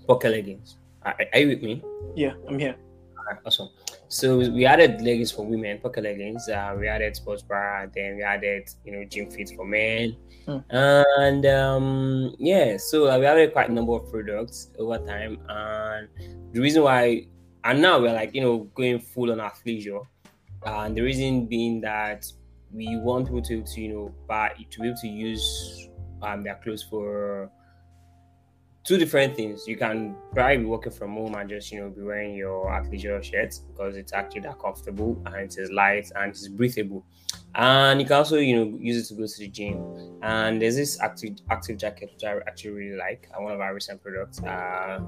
pocket 0.07 0.31
leggings 0.31 0.77
are, 1.05 1.17
are 1.33 1.39
you 1.39 1.49
with 1.49 1.63
me? 1.63 1.83
Yeah, 2.15 2.33
I'm 2.49 2.59
here. 2.59 2.77
Right, 3.27 3.39
awesome. 3.47 3.71
So 4.09 4.39
we 4.39 4.67
added 4.67 5.01
leggings 5.01 5.31
for 5.31 5.47
women, 5.47 5.79
pocket 5.79 6.05
leggings. 6.05 6.49
Uh, 6.49 6.77
we 6.79 6.89
added 6.89 7.17
sports 7.17 7.43
bra, 7.43 7.87
then 7.95 8.17
we 8.17 8.23
added 8.23 8.69
you 8.85 8.93
know 8.93 9.05
gym 9.05 9.31
fit 9.31 9.51
for 9.57 9.65
men, 9.65 10.17
mm. 10.47 10.65
and 10.69 11.47
um, 11.47 12.35
yeah. 12.39 12.77
So 12.77 13.11
uh, 13.11 13.19
we 13.19 13.27
added 13.27 13.53
quite 13.53 13.71
a 13.71 13.73
number 13.73 13.93
of 13.93 14.11
products 14.11 14.71
over 14.79 14.99
time, 14.99 15.39
and 15.49 16.09
the 16.53 16.61
reason 16.61 16.83
why, 16.83 17.27
and 17.65 17.81
now 17.81 17.99
we're 18.01 18.13
like 18.13 18.35
you 18.35 18.43
know 18.43 18.59
going 18.75 19.01
full 19.01 19.33
on 19.33 19.39
athleisure, 19.39 20.07
and 20.65 20.97
the 20.97 21.01
reason 21.01 21.47
being 21.47 21.81
that 21.81 22.31
we 22.75 22.97
want 22.97 23.27
people 23.27 23.43
to, 23.43 23.63
to 23.63 23.81
you 23.81 23.89
know 23.89 24.15
buy 24.27 24.53
to 24.71 24.81
be 24.81 24.89
able 24.89 24.99
to 25.01 25.09
use 25.09 25.89
um, 26.23 26.43
their 26.43 26.57
clothes 26.57 26.83
for 26.83 27.51
two 28.85 28.99
different 28.99 29.35
things. 29.35 29.67
You 29.67 29.77
can 29.77 30.15
probably 30.33 30.59
be 30.59 30.65
working 30.65 30.93
from 30.93 31.15
home 31.15 31.35
and 31.35 31.49
just 31.49 31.73
you 31.73 31.81
know 31.81 31.89
be 31.89 32.03
wearing 32.03 32.35
your 32.35 32.67
athleisure 32.67 33.23
shirts 33.23 33.59
because 33.59 33.97
it's 33.97 34.13
actually 34.13 34.43
that 34.43 34.59
comfortable 34.59 35.21
and 35.27 35.37
it 35.37 35.57
is 35.59 35.71
light 35.71 36.11
and 36.17 36.31
it's 36.31 36.49
breathable. 36.49 37.05
and 37.55 38.01
you 38.01 38.07
can 38.07 38.17
also 38.17 38.37
you 38.37 38.57
know 38.57 38.79
use 38.79 38.99
it 39.05 39.09
to 39.09 39.21
go 39.21 39.27
to 39.27 39.39
the 39.39 39.49
gym 39.49 39.77
and 40.23 40.61
there's 40.61 40.77
this 40.77 41.01
active 41.01 41.37
active 41.51 41.79
jacket 41.79 42.11
which 42.13 42.25
i 42.25 42.37
actually 42.47 42.71
really 42.71 42.97
like 42.97 43.29
one 43.39 43.53
of 43.53 43.61
our 43.61 43.75
recent 43.75 44.03
products 44.03 44.43
uh, 44.43 45.01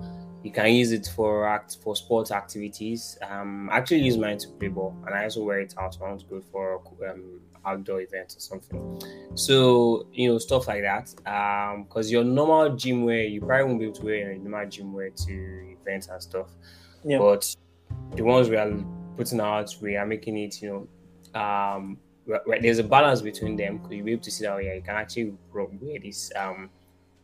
you 0.45 0.53
can 0.53 0.73
use 0.73 0.93
it 0.93 1.11
for 1.17 1.47
act 1.49 1.79
for 1.83 1.97
sports 1.97 2.31
activities 2.31 3.19
um 3.29 3.69
I 3.71 3.79
actually 3.79 4.03
use 4.03 4.17
mine 4.17 4.39
to 4.39 4.49
play 4.59 4.69
ball 4.69 4.97
and 5.07 5.15
i 5.15 5.25
also 5.25 5.43
wear 5.43 5.61
it 5.61 5.75
out 5.79 5.97
when 5.99 6.09
i 6.09 6.13
want 6.13 6.21
to 6.21 6.27
go 6.27 6.41
for 6.53 6.81
um, 7.11 7.41
outdoor 7.67 8.01
event 8.01 8.35
or 8.37 8.41
something 8.41 9.01
so 9.35 10.07
you 10.13 10.29
know 10.29 10.39
stuff 10.39 10.69
like 10.69 10.83
that 10.83 11.13
um 11.27 11.85
because 11.85 12.11
your 12.11 12.25
normal 12.25 12.75
gym 12.77 13.05
wear 13.05 13.25
you 13.25 13.41
probably 13.41 13.65
won't 13.65 13.79
be 13.79 13.87
able 13.87 13.95
to 13.95 14.05
wear 14.05 14.33
your 14.33 14.37
normal 14.37 14.69
gym 14.69 14.93
wear 14.93 15.11
to 15.11 15.77
events 15.81 16.09
and 16.09 16.23
stuff 16.23 16.49
yeah. 17.05 17.19
but 17.19 17.55
the 18.15 18.23
ones 18.23 18.49
we 18.49 18.57
are 18.57 18.73
putting 19.17 19.41
out 19.41 19.75
we 19.81 19.97
are 19.97 20.07
making 20.07 20.37
it 20.37 20.61
you 20.63 20.89
know 21.35 21.41
um 21.41 21.99
right, 22.27 22.63
there's 22.63 22.79
a 22.79 22.85
balance 22.85 23.21
between 23.21 23.57
them 23.57 23.79
because 23.79 23.93
you'll 23.93 24.05
be 24.05 24.13
able 24.13 24.23
to 24.23 24.31
see 24.31 24.45
that 24.45 24.53
oh, 24.53 24.59
yeah, 24.59 24.75
you 24.75 24.83
can 24.83 24.97
actually 24.97 25.35
wear 25.53 25.99
this 26.01 26.33
um 26.37 26.71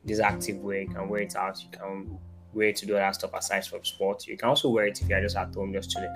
this 0.05 0.19
active 0.19 0.59
wear, 0.59 0.83
you 0.83 0.89
can 0.89 1.09
wear 1.09 1.23
it 1.23 1.37
out, 1.37 1.63
you 1.63 1.69
can 1.71 2.19
wear 2.53 2.69
it 2.69 2.77
to 2.77 2.87
do 2.87 2.97
other 2.97 3.13
stuff 3.13 3.31
aside 3.35 3.65
from 3.65 3.85
sport. 3.85 4.27
You 4.27 4.37
can 4.37 4.49
also 4.49 4.69
wear 4.69 4.87
it 4.87 5.01
if 5.01 5.09
you're 5.09 5.21
just 5.21 5.37
at 5.37 5.55
home 5.55 5.73
just 5.73 5.91
chilling. 5.91 6.15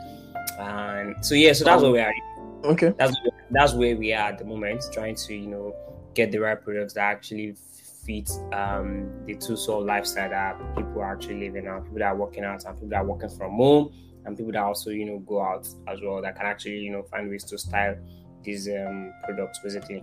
And 0.58 1.24
so 1.24 1.34
yeah, 1.34 1.52
so 1.52 1.64
that's 1.64 1.82
what 1.82 1.92
we 1.92 2.00
are. 2.00 2.12
Okay. 2.64 2.92
That's 2.98 3.16
that's 3.50 3.74
where 3.74 3.96
we 3.96 4.12
are 4.12 4.28
at 4.28 4.38
the 4.38 4.44
moment, 4.44 4.84
trying 4.92 5.14
to, 5.14 5.34
you 5.34 5.46
know, 5.46 5.74
get 6.14 6.32
the 6.32 6.38
right 6.38 6.60
products 6.60 6.94
that 6.94 7.02
actually 7.02 7.56
fit 8.04 8.30
um, 8.52 9.10
the 9.26 9.34
two 9.34 9.54
of 9.54 9.84
lifestyle 9.84 10.30
that 10.30 10.58
people 10.76 11.00
are 11.00 11.12
actually 11.12 11.40
living 11.40 11.64
now, 11.64 11.80
people 11.80 11.98
that 11.98 12.06
are 12.06 12.16
working 12.16 12.44
out 12.44 12.64
and 12.64 12.74
people 12.76 12.88
that 12.88 12.96
are 12.96 13.04
working 13.04 13.28
from 13.28 13.52
home 13.56 13.92
and 14.24 14.36
people 14.36 14.52
that 14.52 14.62
also, 14.62 14.90
you 14.90 15.04
know, 15.04 15.18
go 15.20 15.42
out 15.42 15.68
as 15.88 16.00
well 16.02 16.22
that 16.22 16.36
can 16.36 16.46
actually, 16.46 16.78
you 16.78 16.90
know, 16.90 17.02
find 17.02 17.28
ways 17.28 17.44
to 17.44 17.58
style 17.58 17.96
these 18.42 18.68
um, 18.68 19.12
products 19.24 19.58
basically. 19.58 20.02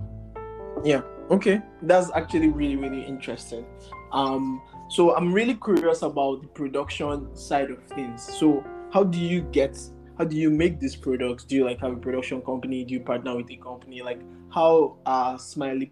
Yeah. 0.83 1.01
Okay. 1.31 1.61
That's 1.81 2.11
actually 2.13 2.49
really 2.49 2.75
really 2.75 3.03
interesting. 3.03 3.65
Um, 4.11 4.61
so 4.89 5.15
I'm 5.15 5.33
really 5.33 5.55
curious 5.55 6.01
about 6.01 6.41
the 6.41 6.47
production 6.47 7.35
side 7.35 7.71
of 7.71 7.81
things. 7.83 8.21
So 8.21 8.63
how 8.91 9.03
do 9.03 9.19
you 9.19 9.41
get? 9.41 9.77
How 10.17 10.25
do 10.25 10.35
you 10.35 10.49
make 10.49 10.79
these 10.79 10.95
products? 10.95 11.43
Do 11.43 11.55
you 11.55 11.65
like 11.65 11.79
have 11.79 11.93
a 11.93 11.95
production 11.97 12.41
company? 12.41 12.83
Do 12.85 12.93
you 12.93 12.99
partner 12.99 13.35
with 13.35 13.49
a 13.49 13.57
company? 13.57 14.01
Like 14.01 14.21
how 14.53 14.97
are 15.05 15.39
Smiley 15.39 15.91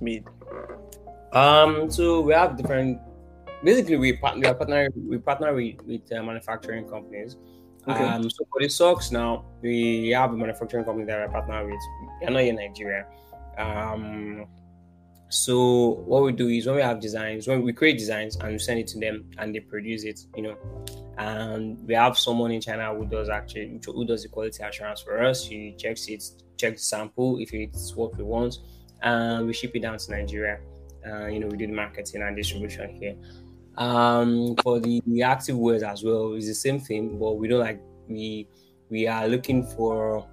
made? 0.00 0.24
Um. 1.32 1.90
So 1.90 2.20
we 2.20 2.34
have 2.34 2.56
different. 2.56 3.00
Basically, 3.64 3.96
we 3.96 4.12
partner. 4.14 4.48
We 4.48 4.54
partner. 4.54 4.88
We 5.08 5.18
partner 5.18 5.54
with 5.54 5.82
with 5.86 6.12
uh, 6.12 6.22
manufacturing 6.22 6.88
companies. 6.88 7.36
Okay. 7.88 8.04
Um, 8.04 8.28
so 8.28 8.44
for 8.50 8.60
the 8.60 8.68
socks 8.68 9.12
now, 9.12 9.44
we 9.62 10.10
have 10.10 10.32
a 10.32 10.36
manufacturing 10.36 10.84
company 10.84 11.06
that 11.06 11.18
we're 11.18 11.32
partner 11.32 11.64
with. 11.64 11.80
They're 12.20 12.30
not 12.30 12.42
in 12.42 12.56
Nigeria. 12.56 13.06
Um, 13.58 14.46
so 15.28 16.02
what 16.06 16.22
we 16.22 16.32
do 16.32 16.48
is 16.48 16.66
when 16.66 16.76
we 16.76 16.82
have 16.82 17.00
designs, 17.00 17.48
when 17.48 17.62
we 17.62 17.72
create 17.72 17.98
designs 17.98 18.36
and 18.36 18.52
we 18.52 18.58
send 18.58 18.78
it 18.78 18.86
to 18.88 18.98
them 18.98 19.28
and 19.38 19.54
they 19.54 19.60
produce 19.60 20.04
it, 20.04 20.20
you 20.36 20.42
know, 20.42 20.56
and 21.18 21.84
we 21.86 21.94
have 21.94 22.16
someone 22.16 22.52
in 22.52 22.60
China 22.60 22.94
who 22.94 23.06
does 23.06 23.28
actually 23.28 23.80
who 23.84 24.04
does 24.04 24.22
the 24.22 24.28
quality 24.28 24.62
assurance 24.62 25.00
for 25.00 25.22
us. 25.24 25.46
He 25.46 25.74
checks 25.78 26.06
it, 26.08 26.22
checks 26.56 26.82
the 26.82 26.86
sample 26.86 27.38
if 27.38 27.52
it's 27.52 27.96
what 27.96 28.16
we 28.16 28.24
want, 28.24 28.58
and 29.02 29.46
we 29.46 29.52
ship 29.52 29.72
it 29.74 29.80
down 29.80 29.98
to 29.98 30.10
Nigeria. 30.10 30.58
Uh, 31.04 31.26
you 31.26 31.40
know, 31.40 31.46
we 31.48 31.56
do 31.56 31.66
the 31.66 31.72
marketing 31.72 32.22
and 32.22 32.36
distribution 32.36 32.94
here. 32.94 33.16
Um, 33.78 34.56
for 34.62 34.80
the, 34.80 35.02
the 35.06 35.22
active 35.22 35.58
wears 35.58 35.82
as 35.82 36.02
well, 36.02 36.34
it's 36.34 36.46
the 36.46 36.54
same 36.54 36.80
thing, 36.80 37.18
but 37.18 37.34
we 37.34 37.48
don't 37.48 37.60
like 37.60 37.80
we 38.08 38.48
we 38.90 39.08
are 39.08 39.26
looking 39.26 39.66
for 39.66 40.26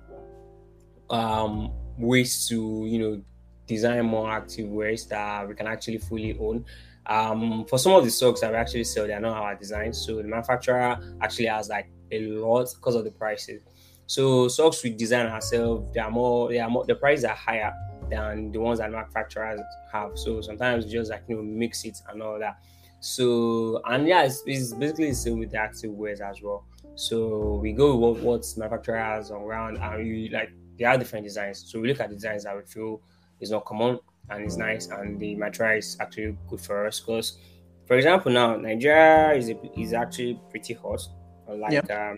um 1.10 1.72
ways 1.98 2.48
to 2.48 2.86
you 2.88 3.00
know 3.00 3.22
design 3.68 4.06
more 4.06 4.30
active 4.30 4.68
wears 4.68 5.06
that 5.08 5.48
we 5.48 5.56
can 5.56 5.68
actually 5.68 5.98
fully 5.98 6.38
own. 6.40 6.66
Um, 7.06 7.66
for 7.66 7.78
some 7.78 7.94
of 7.94 8.04
the 8.06 8.12
socks 8.12 8.42
that 8.42 8.52
we 8.52 8.58
actually 8.58 8.86
sell, 8.86 9.06
they 9.06 9.14
are 9.14 9.20
not 9.20 9.36
our 9.38 9.56
designs, 9.56 10.06
so 10.06 10.18
the 10.18 10.24
manufacturer 10.24 10.98
actually 11.22 11.48
has 11.48 11.70
like 11.70 11.90
a 12.12 12.20
lot 12.28 12.68
because 12.76 12.96
of 12.96 13.04
the 13.04 13.12
prices. 13.12 13.62
So 14.06 14.48
socks 14.48 14.84
we 14.84 14.92
design 14.92 15.28
ourselves, 15.28 15.94
they 15.94 16.00
are 16.00 16.12
more, 16.12 16.50
they 16.50 16.60
are 16.60 16.70
more, 16.70 16.86
the 16.86 16.96
prices 16.96 17.26
are 17.26 17.36
higher 17.36 17.74
than 18.10 18.52
the 18.52 18.60
ones 18.60 18.80
that 18.80 18.92
manufacturers 18.92 19.60
have. 19.92 20.12
So 20.16 20.42
sometimes 20.42 20.86
just 20.86 21.12
like 21.12 21.24
you 21.28 21.38
know 21.38 21.44
mix 21.44 21.84
it 21.86 21.98
and 22.10 22.22
all 22.22 22.40
that. 22.40 22.58
So 23.00 23.82
and 23.86 24.08
yeah, 24.08 24.24
it's, 24.24 24.44
it's 24.46 24.74
basically 24.74 25.10
the 25.10 25.16
same 25.16 25.40
with 25.40 25.52
the 25.52 25.58
active 25.58 25.92
wears 25.92 26.22
as 26.22 26.42
well. 26.42 26.66
So 26.96 27.60
we 27.62 27.74
go 27.74 27.96
with 27.96 28.22
what, 28.22 28.24
what 28.24 28.54
manufacturer 28.58 29.00
has 29.00 29.32
on 29.32 29.44
ground 29.44 29.78
and 29.82 30.04
we 30.04 30.30
like 30.30 30.52
they 30.78 30.86
are 30.86 30.98
different 30.98 31.26
designs. 31.26 31.64
So 31.68 31.80
we 31.80 31.88
look 31.88 32.00
at 32.00 32.10
designs 32.10 32.44
that 32.44 32.56
we 32.56 32.64
feel 32.64 33.02
is 33.40 33.52
not 33.52 33.66
common 33.66 34.00
and 34.30 34.44
it's 34.44 34.58
nice 34.58 34.88
and 34.88 35.20
the 35.20 35.36
material 35.36 35.78
is 35.78 35.98
actually 36.00 36.38
good 36.48 36.62
for 36.62 36.88
us 36.88 37.00
because 37.00 37.38
for 37.86 37.98
example 37.98 38.32
now 38.32 38.56
Nigeria 38.56 39.34
is 39.34 39.50
a, 39.50 39.80
is 39.80 39.94
actually 39.94 40.40
pretty 40.50 40.74
hot 40.74 41.02
like 41.48 41.74
yep. 41.74 41.92
um, 41.92 42.18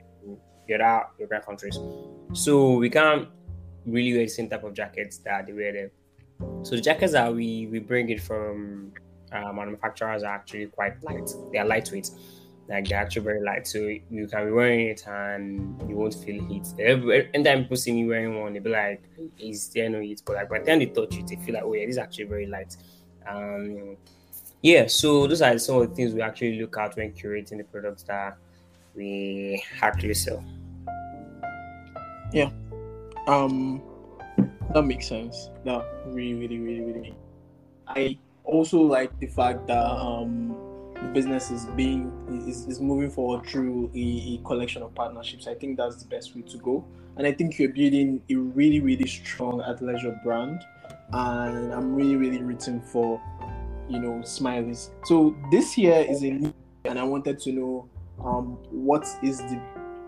the 0.67 0.75
other 0.75 1.07
European 1.19 1.41
countries. 1.41 1.79
So 2.33 2.77
we 2.77 2.89
can't 2.89 3.27
really 3.85 4.13
wear 4.13 4.23
the 4.23 4.29
same 4.29 4.49
type 4.49 4.63
of 4.63 4.73
jackets 4.73 5.19
that 5.19 5.47
they 5.47 5.53
wear 5.53 5.71
there. 5.73 5.91
So 6.63 6.75
the 6.75 6.81
jackets 6.81 7.13
that 7.13 7.33
we 7.33 7.67
we 7.67 7.79
bring 7.79 8.09
it 8.09 8.21
from 8.21 8.91
uh, 9.31 9.53
manufacturers 9.53 10.23
are 10.23 10.35
actually 10.35 10.67
quite 10.67 11.01
light. 11.03 11.29
They 11.51 11.59
are 11.59 11.65
lightweight, 11.65 12.09
like 12.67 12.87
they're 12.87 12.99
actually 12.99 13.23
very 13.23 13.41
light. 13.41 13.67
So 13.67 13.79
you 13.79 14.27
can 14.27 14.45
be 14.45 14.51
wearing 14.51 14.87
it 14.87 15.05
and 15.07 15.89
you 15.89 15.95
won't 15.95 16.15
feel 16.15 16.43
heat. 16.45 16.67
Every 16.79 17.29
anytime 17.33 17.63
people 17.63 17.77
see 17.77 17.91
me 17.91 18.07
wearing 18.07 18.39
one, 18.39 18.53
they 18.53 18.59
be 18.59 18.69
like, 18.69 19.03
"Is 19.37 19.69
there 19.69 19.89
no 19.89 20.01
heat?" 20.01 20.21
But 20.25 20.35
like 20.35 20.49
by 20.49 20.59
the 20.59 20.65
time 20.65 20.79
they 20.79 20.87
touch 20.87 21.17
it, 21.17 21.27
they 21.27 21.35
feel 21.35 21.55
like, 21.55 21.63
"Oh 21.63 21.73
yeah, 21.73 21.85
this 21.85 21.95
is 21.95 21.97
actually 21.99 22.25
very 22.25 22.47
light." 22.47 22.75
Um, 23.27 23.97
yeah. 24.61 24.87
So 24.87 25.27
those 25.27 25.41
are 25.41 25.57
some 25.59 25.81
of 25.81 25.89
the 25.89 25.95
things 25.95 26.13
we 26.13 26.21
actually 26.21 26.59
look 26.59 26.77
at 26.77 26.95
when 26.95 27.11
curating 27.13 27.57
the 27.57 27.63
products 27.63 28.03
that 28.03 28.37
we 28.95 29.63
actually 29.81 30.15
sell. 30.15 30.43
Yeah. 32.33 32.49
Um, 33.27 33.81
that 34.73 34.83
makes 34.83 35.07
sense. 35.07 35.49
That 35.63 35.85
really, 36.07 36.33
really, 36.33 36.59
really, 36.59 36.81
really. 36.81 37.15
I 37.87 38.17
also 38.43 38.81
like 38.81 39.17
the 39.19 39.27
fact 39.27 39.67
that 39.67 39.85
um, 39.85 40.54
the 41.01 41.07
business 41.13 41.51
is 41.51 41.65
being 41.75 42.11
is, 42.47 42.65
is 42.67 42.79
moving 42.79 43.09
forward 43.09 43.45
through 43.45 43.91
a, 43.95 43.99
a, 43.99 44.37
collection 44.45 44.81
of 44.81 44.93
partnerships. 44.95 45.47
I 45.47 45.53
think 45.53 45.77
that's 45.77 45.97
the 46.01 46.07
best 46.07 46.35
way 46.35 46.41
to 46.43 46.57
go, 46.57 46.85
and 47.17 47.27
I 47.27 47.31
think 47.31 47.59
you're 47.59 47.69
building 47.69 48.21
a 48.29 48.35
really 48.35 48.79
really 48.79 49.07
strong 49.07 49.59
athleisure 49.61 50.21
brand, 50.23 50.61
and 51.13 51.73
I'm 51.73 51.93
really 51.93 52.15
really 52.15 52.41
rooting 52.41 52.81
for 52.81 53.21
you 53.89 53.99
know 53.99 54.21
Smileys. 54.23 54.89
So 55.05 55.35
this 55.51 55.77
year 55.77 56.05
is 56.07 56.21
a 56.23 56.31
new, 56.31 56.53
and 56.85 56.97
I 56.97 57.03
wanted 57.03 57.39
to 57.39 57.51
know 57.51 57.89
um, 58.23 58.57
what 58.71 59.05
is 59.21 59.39
the 59.39 59.61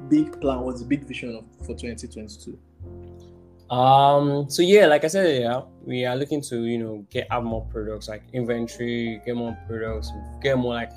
big 0.10 0.40
plan, 0.40 0.62
what's 0.62 0.82
the 0.82 0.88
big 0.88 1.04
vision 1.04 1.36
of, 1.36 1.66
for 1.66 1.76
2022. 1.76 2.58
Um, 3.70 4.50
so 4.50 4.62
yeah, 4.62 4.86
like 4.88 5.04
I 5.04 5.08
said, 5.08 5.42
yeah, 5.42 5.62
we 5.84 6.06
are 6.06 6.16
looking 6.16 6.42
to 6.42 6.64
you 6.64 6.78
know 6.78 7.06
get 7.10 7.28
out 7.32 7.44
more 7.44 7.66
products 7.66 8.08
like 8.08 8.24
inventory, 8.34 9.22
get 9.26 9.36
more 9.36 9.58
products, 9.68 10.12
get 10.42 10.58
more 10.58 10.74
like 10.74 10.92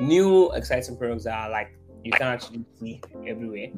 new 0.00 0.52
exciting 0.52 0.96
products 0.96 1.24
that 1.24 1.34
are 1.34 1.50
like 1.50 1.76
you 2.04 2.12
can 2.12 2.26
actually 2.26 2.64
see 2.80 3.00
everywhere. 3.26 3.68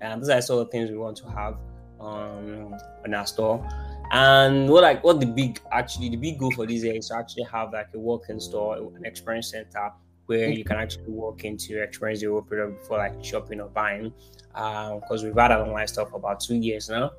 And 0.00 0.22
those 0.22 0.30
are 0.30 0.40
sort 0.40 0.66
of 0.66 0.70
things 0.70 0.90
we 0.90 0.96
want 0.96 1.16
to 1.18 1.28
have 1.30 1.58
um 2.00 2.74
in 3.04 3.14
our 3.14 3.26
store. 3.26 3.66
And 4.12 4.68
what 4.68 4.82
like 4.82 5.04
what 5.04 5.20
the 5.20 5.26
big 5.26 5.60
actually 5.70 6.08
the 6.08 6.16
big 6.16 6.38
goal 6.38 6.50
for 6.52 6.66
this 6.66 6.82
year 6.82 6.94
is 6.94 7.08
to 7.08 7.16
actually 7.16 7.44
have 7.44 7.72
like 7.72 7.88
a 7.94 7.98
walk-in 7.98 8.40
store, 8.40 8.76
an 8.76 9.04
experience 9.04 9.50
center 9.50 9.92
where 10.26 10.48
you 10.48 10.64
can 10.64 10.76
actually 10.76 11.08
walk 11.08 11.44
into 11.44 11.82
experience 11.82 12.22
your 12.22 12.40
product 12.42 12.80
before 12.80 12.98
like 12.98 13.22
shopping 13.22 13.60
or 13.60 13.68
buying. 13.68 14.12
Um, 14.54 15.00
Because 15.00 15.22
um, 15.22 15.26
we've 15.28 15.36
had 15.36 15.52
online 15.52 15.86
stuff 15.86 16.10
for 16.10 16.16
about 16.16 16.40
two 16.40 16.56
years 16.56 16.88
now. 16.88 17.10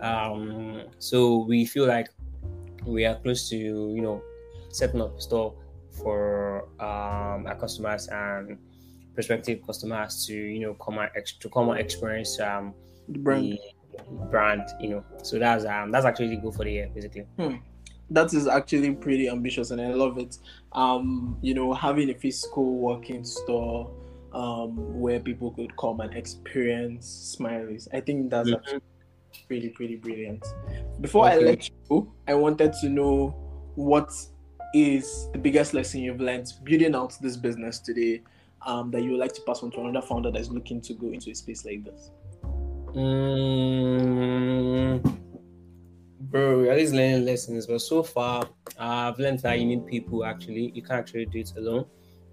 Um, 0.00 0.82
so 0.98 1.44
we 1.44 1.64
feel 1.64 1.86
like 1.86 2.08
we 2.84 3.04
are 3.04 3.16
close 3.16 3.48
to 3.50 3.56
you 3.56 4.00
know 4.00 4.22
setting 4.70 5.00
up 5.00 5.16
a 5.16 5.20
store 5.20 5.54
for 5.90 6.64
um, 6.80 7.46
our 7.46 7.56
customers 7.58 8.08
and 8.08 8.58
prospective 9.14 9.66
customers 9.66 10.26
to 10.26 10.34
you 10.34 10.60
know 10.60 10.74
come 10.74 10.98
and 10.98 11.10
ex- 11.16 11.36
to 11.38 11.48
come 11.48 11.70
and 11.70 11.80
experience 11.80 12.38
um, 12.40 12.74
the 13.08 13.18
brand. 13.18 13.58
The 13.96 14.26
brand, 14.30 14.62
you 14.80 14.90
know. 14.90 15.04
So 15.22 15.38
that's 15.38 15.64
um 15.64 15.90
that's 15.90 16.04
actually 16.04 16.28
the 16.28 16.36
goal 16.36 16.52
for 16.52 16.64
the 16.64 16.72
year, 16.72 16.90
basically. 16.94 17.26
Hmm. 17.38 17.56
That 18.10 18.32
is 18.34 18.46
actually 18.46 18.92
pretty 18.92 19.28
ambitious, 19.28 19.70
and 19.70 19.80
I 19.80 19.92
love 19.92 20.18
it. 20.18 20.38
Um, 20.72 21.38
you 21.42 21.54
know, 21.54 21.72
having 21.72 22.10
a 22.10 22.14
physical 22.14 22.76
working 22.76 23.24
store 23.24 23.90
um, 24.32 25.00
where 25.00 25.18
people 25.18 25.50
could 25.50 25.76
come 25.76 26.00
and 26.00 26.14
experience 26.14 27.36
Smileys. 27.36 27.88
I 27.92 28.00
think 28.00 28.30
that's 28.30 28.50
mm-hmm. 28.50 28.58
actually 28.58 28.82
really, 29.48 29.74
really 29.78 29.96
brilliant. 29.96 30.44
Before 31.00 31.26
okay. 31.26 31.36
I 31.36 31.38
let 31.38 31.68
you 31.68 31.74
go, 31.88 32.12
I 32.26 32.34
wanted 32.34 32.72
to 32.80 32.88
know 32.88 33.34
what 33.74 34.10
is 34.74 35.28
the 35.32 35.38
biggest 35.38 35.74
lesson 35.74 36.00
you've 36.00 36.20
learned 36.20 36.52
building 36.64 36.94
out 36.94 37.16
this 37.20 37.36
business 37.36 37.78
today 37.78 38.22
um, 38.62 38.90
that 38.90 39.02
you 39.02 39.12
would 39.12 39.20
like 39.20 39.32
to 39.34 39.42
pass 39.42 39.62
on 39.62 39.70
to 39.72 39.80
another 39.80 40.04
founder 40.06 40.30
that's 40.30 40.50
looking 40.50 40.80
to 40.82 40.94
go 40.94 41.08
into 41.08 41.30
a 41.30 41.34
space 41.34 41.64
like 41.64 41.84
this? 41.84 42.10
Mm, 42.94 44.22
bro, 46.20 46.62
you're 46.62 46.70
always 46.70 46.92
learning 46.92 47.24
lessons, 47.24 47.66
but 47.66 47.80
so 47.80 48.02
far 48.02 48.44
uh, 48.78 49.10
I've 49.12 49.18
learned 49.18 49.40
that 49.40 49.58
you 49.58 49.66
need 49.66 49.86
people. 49.86 50.24
Actually, 50.24 50.72
you 50.74 50.82
can't 50.82 51.00
actually 51.00 51.26
do 51.26 51.40
it 51.40 51.52
alone. 51.56 51.86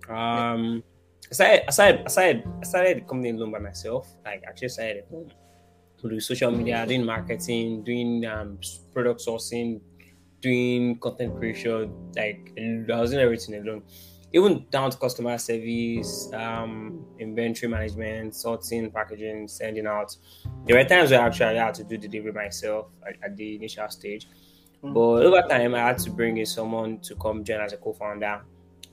Um, 0.10 0.84
aside 1.32 1.64
aside 1.68 2.04
aside 2.06 2.44
I 2.62 2.66
started 2.66 2.98
the 2.98 3.02
company 3.02 3.30
alone 3.32 3.52
by 3.52 3.60
myself. 3.60 4.16
Like 4.26 4.44
actually 4.48 4.70
started 4.70 4.98
it 4.98 5.08
home. 6.04 6.12
Do 6.12 6.20
social 6.20 6.52
media, 6.52 6.86
doing 6.86 7.06
marketing, 7.06 7.84
doing 7.84 8.26
um, 8.26 8.60
product 8.92 9.26
sourcing, 9.26 9.82
doing 10.42 11.00
content 11.00 11.36
creation. 11.38 12.12
Like 12.16 12.52
I 12.58 13.00
was 13.00 13.12
doing 13.12 13.24
everything 13.24 13.56
alone 13.56 13.84
even 14.34 14.66
down 14.72 14.90
to 14.90 14.98
customer 14.98 15.38
service, 15.38 16.32
um, 16.34 17.06
inventory 17.20 17.72
management, 17.72 18.36
sorting, 18.36 18.90
packaging, 18.90 19.48
sending 19.48 19.86
out. 19.86 20.16
There 20.66 20.76
were 20.76 20.84
times 20.84 21.12
where 21.12 21.22
I 21.22 21.28
actually 21.28 21.56
had 21.56 21.76
to 21.76 21.84
do 21.84 22.00
the 22.00 22.08
delivery 22.08 22.34
myself 22.34 22.88
at, 23.08 23.16
at 23.24 23.38
the 23.38 23.56
initial 23.56 23.88
stage. 23.90 24.28
Mm-hmm. 24.84 24.94
But 24.94 25.26
over 25.26 25.48
time, 25.48 25.76
I 25.76 25.80
had 25.80 26.00
to 26.00 26.10
bring 26.10 26.38
in 26.38 26.48
someone 26.48 27.00
to 27.02 27.16
come 27.16 27.44
join 27.44 27.62
as 27.62 27.74
a 27.74 27.78
co-founder. 27.78 28.42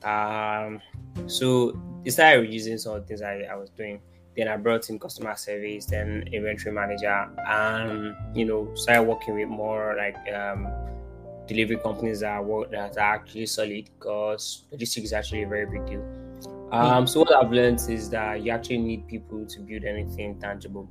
Um, 0.03 0.79
so 1.25 1.71
they 2.03 2.11
started 2.11 2.41
reducing 2.41 2.77
some 2.77 2.95
of 2.95 3.01
the 3.01 3.07
things 3.07 3.23
I, 3.23 3.47
I 3.51 3.55
was 3.55 3.71
doing. 3.71 3.99
Then 4.35 4.47
I 4.47 4.57
brought 4.57 4.89
in 4.89 4.97
customer 4.97 5.35
service, 5.35 5.85
then 5.85 6.29
inventory 6.31 6.73
manager, 6.73 7.29
and 7.47 8.15
you 8.33 8.45
know 8.45 8.73
started 8.75 9.03
working 9.03 9.35
with 9.35 9.49
more 9.49 9.95
like 9.97 10.15
um, 10.33 10.67
delivery 11.47 11.77
companies 11.77 12.21
that 12.21 12.43
work 12.43 12.71
that 12.71 12.97
are 12.97 13.15
actually 13.15 13.45
solid 13.45 13.89
because 13.99 14.65
logistics 14.71 15.07
is 15.07 15.13
actually 15.13 15.43
a 15.43 15.47
very 15.47 15.65
big 15.65 15.85
deal. 15.85 16.05
Um, 16.71 17.05
so 17.05 17.19
what 17.19 17.33
I've 17.33 17.51
learned 17.51 17.81
is 17.89 18.09
that 18.11 18.41
you 18.41 18.51
actually 18.51 18.77
need 18.77 19.07
people 19.07 19.45
to 19.45 19.59
build 19.59 19.83
anything 19.83 20.39
tangible. 20.39 20.89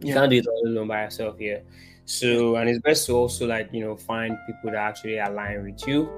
You 0.00 0.08
yeah. 0.08 0.14
can't 0.14 0.30
do 0.30 0.38
it 0.38 0.46
all 0.46 0.66
alone 0.66 0.88
by 0.88 1.04
yourself 1.04 1.38
here. 1.38 1.62
So 2.06 2.56
and 2.56 2.68
it's 2.68 2.80
best 2.80 3.06
to 3.06 3.12
also 3.12 3.46
like 3.46 3.68
you 3.72 3.84
know 3.84 3.96
find 3.96 4.36
people 4.46 4.70
that 4.70 4.80
actually 4.80 5.18
align 5.18 5.62
with 5.62 5.86
you, 5.86 6.08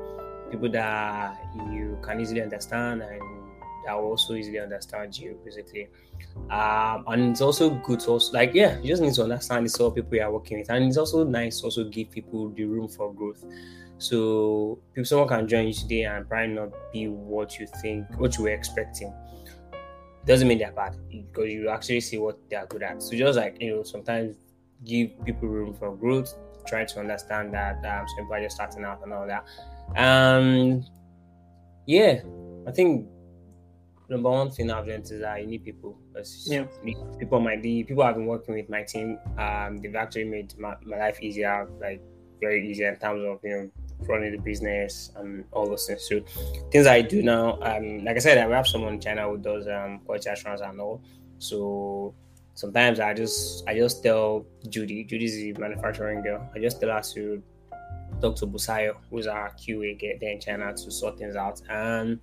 people 0.51 0.71
that 0.71 1.37
you 1.71 1.99
can 2.03 2.21
easily 2.21 2.41
understand 2.41 3.03
and 3.03 3.44
that 3.87 3.95
will 3.95 4.11
also 4.11 4.35
easily 4.35 4.59
understand 4.59 5.17
you 5.19 5.39
basically. 5.45 5.89
Um, 6.51 7.05
and 7.09 7.31
it's 7.31 7.41
also 7.41 7.71
good 7.71 8.01
to 8.01 8.11
also 8.11 8.33
like 8.33 8.55
yeah, 8.55 8.79
you 8.79 8.89
just 8.89 9.03
need 9.03 9.15
to 9.15 9.23
understand 9.25 9.67
the 9.67 9.71
sort 9.71 9.93
of 9.93 9.95
people 9.97 10.17
you 10.17 10.23
are 10.23 10.33
working 10.33 10.59
with, 10.59 10.71
and 10.71 10.85
it's 10.85 10.97
also 10.97 11.25
nice 11.25 11.61
to 11.61 11.67
also 11.67 11.85
give 11.85 12.11
people 12.11 12.51
the 12.51 12.65
room 12.65 12.89
for 12.89 13.13
growth. 13.13 13.45
So 13.99 14.79
if 14.97 15.07
someone 15.07 15.29
can 15.29 15.49
join 15.49 15.69
you 15.69 15.73
today 15.73 16.05
and 16.05 16.29
probably 16.29 16.55
not 16.55 16.71
be 16.93 17.09
what 17.09 17.59
you 17.59 17.67
think, 17.81 18.07
what 18.19 18.37
you 18.37 18.45
were 18.45 18.51
expecting, 18.51 19.13
doesn't 20.27 20.49
mean 20.49 20.59
they're 20.59 20.73
bad 20.73 20.97
because 21.11 21.53
you 21.53 21.69
actually 21.69 22.01
see 22.01 22.19
what 22.19 22.39
they 22.49 22.57
are 22.57 22.67
good 22.67 22.83
at. 22.83 23.03
So 23.03 23.17
just 23.17 23.39
like 23.39 23.61
you 23.61 23.77
know, 23.77 23.83
sometimes 23.83 24.37
give 24.85 25.11
people 25.25 25.49
room 25.49 25.75
for 25.75 25.95
growth, 25.97 26.35
try 26.67 26.85
to 26.85 27.01
understand 27.01 27.55
that 27.55 27.77
um, 27.85 28.07
some 28.09 28.25
people 28.25 28.35
are 28.35 28.43
just 28.43 28.57
starting 28.57 28.85
out 28.85 29.03
and 29.03 29.13
all 29.13 29.27
that. 29.27 29.45
Um, 29.97 30.85
yeah, 31.87 32.21
I 32.67 32.73
think 32.73 33.07
number 34.09 34.31
one 34.31 34.51
thing 34.51 34.71
I've 34.71 34.87
learned 34.87 35.05
is 35.05 35.21
that 35.21 35.41
you 35.41 35.47
need 35.47 35.65
people. 35.65 35.99
Yeah. 36.47 36.65
People 37.19 37.41
might 37.41 37.63
be 37.63 37.85
people 37.85 38.03
I've 38.03 38.17
been 38.17 38.27
working 38.27 38.55
with 38.55 38.69
my 38.69 38.83
team. 38.83 39.19
Um, 39.39 39.79
they've 39.79 39.95
actually 39.95 40.25
made 40.25 40.59
my, 40.59 40.77
my 40.85 40.99
life 40.99 41.21
easier, 41.23 41.69
like 41.81 42.03
very 42.41 42.69
easy 42.69 42.85
in 42.85 42.97
terms 42.97 43.25
of 43.25 43.41
you 43.43 43.51
know 43.51 43.71
running 44.07 44.33
the 44.33 44.39
business 44.39 45.11
and 45.17 45.45
all 45.53 45.67
those 45.67 45.87
things. 45.87 46.07
So 46.09 46.21
things 46.71 46.87
I 46.87 47.01
do 47.01 47.23
now, 47.23 47.59
um, 47.63 48.05
like 48.05 48.17
I 48.17 48.21
said, 48.21 48.39
I 48.39 48.49
have 48.55 48.67
someone 48.67 48.95
in 48.95 49.01
China 49.01 49.29
who 49.29 49.39
does 49.39 49.67
um 49.67 50.01
quality 50.05 50.31
assurance 50.31 50.61
and 50.61 50.81
all. 50.81 51.03
So 51.39 52.15
sometimes 52.55 53.01
I 53.01 53.15
just 53.15 53.67
I 53.69 53.75
just 53.75 54.03
tell 54.03 54.47
Judy, 54.69 55.05
Judy's 55.05 55.35
the 55.37 55.53
manufacturing 55.61 56.23
girl. 56.23 56.49
I 56.55 56.59
just 56.59 56.81
tell 56.81 56.91
her 56.91 57.03
to 57.15 57.43
talk 58.21 58.37
to 58.37 58.47
Busayo, 58.47 58.97
who's 59.11 59.27
our 59.27 59.51
QA 59.55 59.99
get 59.99 60.21
there 60.21 60.33
in 60.33 60.41
China 60.41 60.73
to 60.73 60.91
sort 60.91 61.19
things 61.19 61.37
out. 61.37 61.61
And 61.69 62.21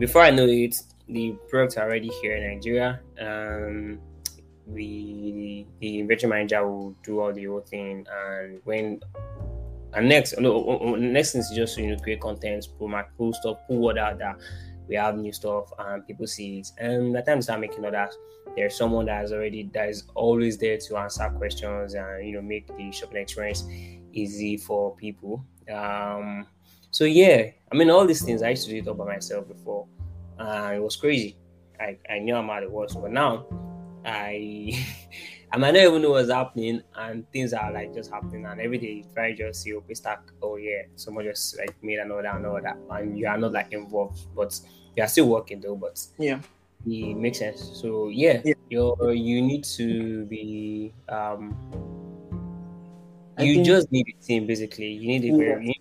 before 0.00 0.22
I 0.22 0.30
know 0.30 0.46
it, 0.46 0.76
the 1.08 1.36
products 1.48 1.76
already 1.76 2.08
here 2.20 2.36
in 2.36 2.54
Nigeria. 2.54 3.00
Um, 3.20 4.00
we 4.66 5.66
the 5.80 6.00
inventory 6.00 6.30
manager 6.30 6.66
will 6.66 6.96
do 7.02 7.20
all 7.20 7.32
the 7.32 7.44
whole 7.44 7.60
thing, 7.60 8.06
and 8.10 8.60
when 8.64 9.00
and 9.92 10.08
next, 10.08 10.38
no, 10.38 10.94
next 10.96 11.32
thing 11.32 11.40
is 11.40 11.52
just 11.54 11.76
you 11.78 11.88
know 11.88 11.96
create 11.98 12.20
content, 12.20 12.66
pull 12.78 12.88
my 12.88 13.02
pull 13.18 13.32
stuff, 13.32 13.58
pull 13.66 13.78
word 13.78 13.98
out 13.98 14.18
that 14.18 14.36
we 14.88 14.96
have 14.96 15.16
new 15.16 15.32
stuff 15.32 15.72
and 15.78 16.06
people 16.06 16.26
see 16.26 16.60
it. 16.60 16.72
And 16.78 17.12
by 17.12 17.20
the 17.20 17.26
time 17.26 17.38
you 17.38 17.42
start 17.42 17.60
making 17.60 17.84
others, 17.84 18.16
there's 18.56 18.76
someone 18.76 19.06
that 19.06 19.24
is 19.24 19.32
already 19.32 19.68
that 19.74 19.88
is 19.88 20.04
always 20.14 20.56
there 20.58 20.78
to 20.78 20.96
answer 20.96 21.28
questions 21.36 21.94
and 21.94 22.26
you 22.26 22.34
know 22.34 22.42
make 22.42 22.66
the 22.76 22.90
shopping 22.92 23.22
experience 23.22 23.64
easy 24.12 24.56
for 24.56 24.94
people. 24.96 25.44
Um, 25.72 26.46
so 26.90 27.04
yeah, 27.04 27.50
I 27.70 27.76
mean 27.76 27.90
all 27.90 28.06
these 28.06 28.24
things 28.24 28.42
I 28.42 28.50
used 28.50 28.64
to 28.66 28.70
do 28.70 28.78
it 28.78 28.88
all 28.88 28.94
by 28.94 29.04
myself 29.06 29.48
before. 29.48 29.86
Uh, 30.38 30.72
it 30.74 30.82
was 30.82 30.96
crazy. 30.96 31.36
I, 31.78 31.96
I 32.10 32.18
knew 32.18 32.34
how 32.34 32.42
mad 32.42 32.62
it 32.62 32.70
was, 32.70 32.94
but 32.94 33.10
now 33.10 33.46
I 34.04 34.72
I 35.52 35.56
might 35.56 35.74
not 35.74 35.82
even 35.82 36.02
know 36.02 36.10
what's 36.10 36.30
happening 36.30 36.82
and 36.94 37.30
things 37.32 37.52
are 37.52 37.72
like 37.72 37.92
just 37.94 38.10
happening 38.10 38.46
and 38.46 38.60
every 38.60 38.78
day 38.78 38.92
you 38.92 39.04
try 39.14 39.34
just 39.34 39.62
see 39.62 39.74
okay 39.74 39.94
stack, 39.94 40.20
oh 40.42 40.56
yeah, 40.56 40.82
someone 40.96 41.24
just 41.24 41.58
like 41.58 41.74
made 41.82 41.98
another 41.98 42.28
and 42.28 42.46
all 42.46 42.60
that 42.62 42.76
and 42.90 43.18
you 43.18 43.26
are 43.26 43.36
not 43.38 43.52
like 43.52 43.72
involved 43.72 44.26
but 44.34 44.58
you 44.96 45.02
are 45.02 45.08
still 45.08 45.28
working 45.28 45.60
though, 45.60 45.76
but 45.76 46.04
yeah. 46.18 46.40
It 46.86 47.16
makes 47.16 47.38
sense. 47.38 47.72
So 47.74 48.08
yeah, 48.08 48.40
yeah. 48.42 48.54
you 48.70 48.96
you 49.10 49.42
need 49.42 49.64
to 49.76 50.24
be 50.24 50.94
um 51.08 51.54
I 53.36 53.42
you 53.42 53.54
think, 53.56 53.66
just 53.66 53.92
need 53.92 54.06
a 54.08 54.24
team 54.24 54.46
basically. 54.46 54.92
You 54.92 55.08
need 55.08 55.32
a 55.32 55.36
very 55.36 55.79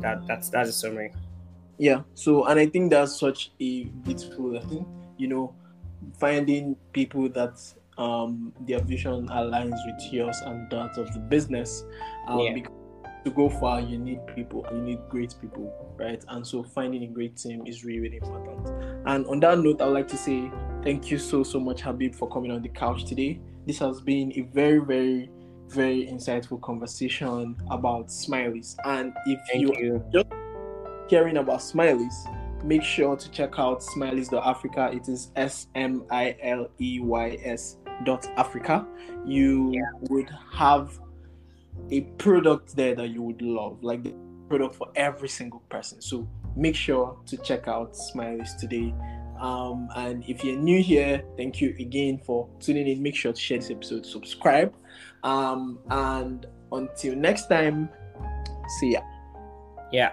that 0.00 0.26
that's 0.26 0.50
that's 0.50 0.70
a 0.70 0.72
summary. 0.72 1.12
Yeah 1.78 2.02
so 2.14 2.44
and 2.46 2.60
i 2.60 2.66
think 2.66 2.90
that's 2.90 3.18
such 3.18 3.50
a 3.60 3.84
beautiful 3.84 4.60
thing 4.60 4.86
you 5.18 5.26
know 5.28 5.54
finding 6.18 6.76
people 6.92 7.28
that 7.30 7.60
um 7.98 8.52
their 8.60 8.80
vision 8.80 9.28
aligns 9.28 9.78
with 9.86 10.12
yours 10.12 10.38
and 10.44 10.70
that 10.70 10.96
of 10.98 11.12
the 11.12 11.18
business 11.18 11.84
um, 12.28 12.40
yeah. 12.40 12.54
because 12.54 12.72
to 13.24 13.30
go 13.30 13.48
far 13.48 13.80
you 13.80 13.98
need 13.98 14.18
people 14.34 14.66
you 14.72 14.80
need 14.80 14.98
great 15.08 15.34
people 15.40 15.72
right? 15.96 16.24
And 16.28 16.46
so 16.46 16.62
finding 16.62 17.04
a 17.04 17.06
great 17.06 17.36
team 17.36 17.66
is 17.66 17.84
really 17.84 18.00
really 18.00 18.16
important. 18.16 18.68
And 19.06 19.26
on 19.26 19.40
that 19.40 19.58
note 19.58 19.80
i'd 19.80 19.86
like 19.86 20.08
to 20.08 20.16
say 20.16 20.50
thank 20.82 21.10
you 21.10 21.18
so 21.18 21.42
so 21.42 21.60
much 21.60 21.82
habib 21.82 22.14
for 22.14 22.28
coming 22.28 22.50
on 22.50 22.62
the 22.62 22.68
couch 22.68 23.04
today. 23.04 23.40
This 23.66 23.78
has 23.78 24.00
been 24.00 24.32
a 24.36 24.40
very 24.52 24.78
very 24.78 25.30
very 25.72 26.06
insightful 26.06 26.60
conversation 26.60 27.56
about 27.70 28.08
smileys 28.08 28.76
and 28.84 29.12
if 29.26 29.40
you, 29.54 29.74
you. 29.76 30.04
just 30.12 30.26
caring 31.08 31.38
about 31.38 31.60
smileys, 31.60 32.14
make 32.64 32.82
sure 32.82 33.16
to 33.16 33.30
check 33.30 33.58
out 33.58 33.80
smileys.africa. 33.80 34.90
It 34.92 35.08
is 35.08 35.30
S 35.36 35.66
M 35.74 36.04
I 36.10 36.36
L 36.42 36.68
E 36.80 37.00
Y 37.00 37.38
S 37.42 37.76
dot 38.04 38.26
Africa. 38.36 38.86
You 39.24 39.72
yeah. 39.72 39.80
would 40.10 40.30
have 40.52 40.98
a 41.90 42.02
product 42.18 42.76
there 42.76 42.94
that 42.94 43.08
you 43.08 43.22
would 43.22 43.42
love, 43.42 43.82
like 43.82 44.02
the 44.04 44.14
product 44.48 44.74
for 44.74 44.88
every 44.94 45.28
single 45.28 45.60
person. 45.68 46.00
So 46.00 46.28
make 46.56 46.76
sure 46.76 47.16
to 47.26 47.36
check 47.38 47.68
out 47.68 47.94
Smileys 47.94 48.56
today. 48.58 48.94
Um, 49.42 49.88
and 49.96 50.24
if 50.28 50.44
you're 50.44 50.56
new 50.56 50.80
here, 50.80 51.22
thank 51.36 51.60
you 51.60 51.74
again 51.80 52.20
for 52.24 52.48
tuning 52.60 52.86
in. 52.86 53.02
Make 53.02 53.16
sure 53.16 53.32
to 53.32 53.40
share 53.40 53.58
this 53.58 53.70
episode, 53.70 54.06
subscribe. 54.06 54.72
Um, 55.24 55.80
and 55.90 56.46
until 56.70 57.16
next 57.16 57.48
time, 57.48 57.88
see 58.78 58.92
ya. 58.92 59.00
Yeah. 59.92 60.12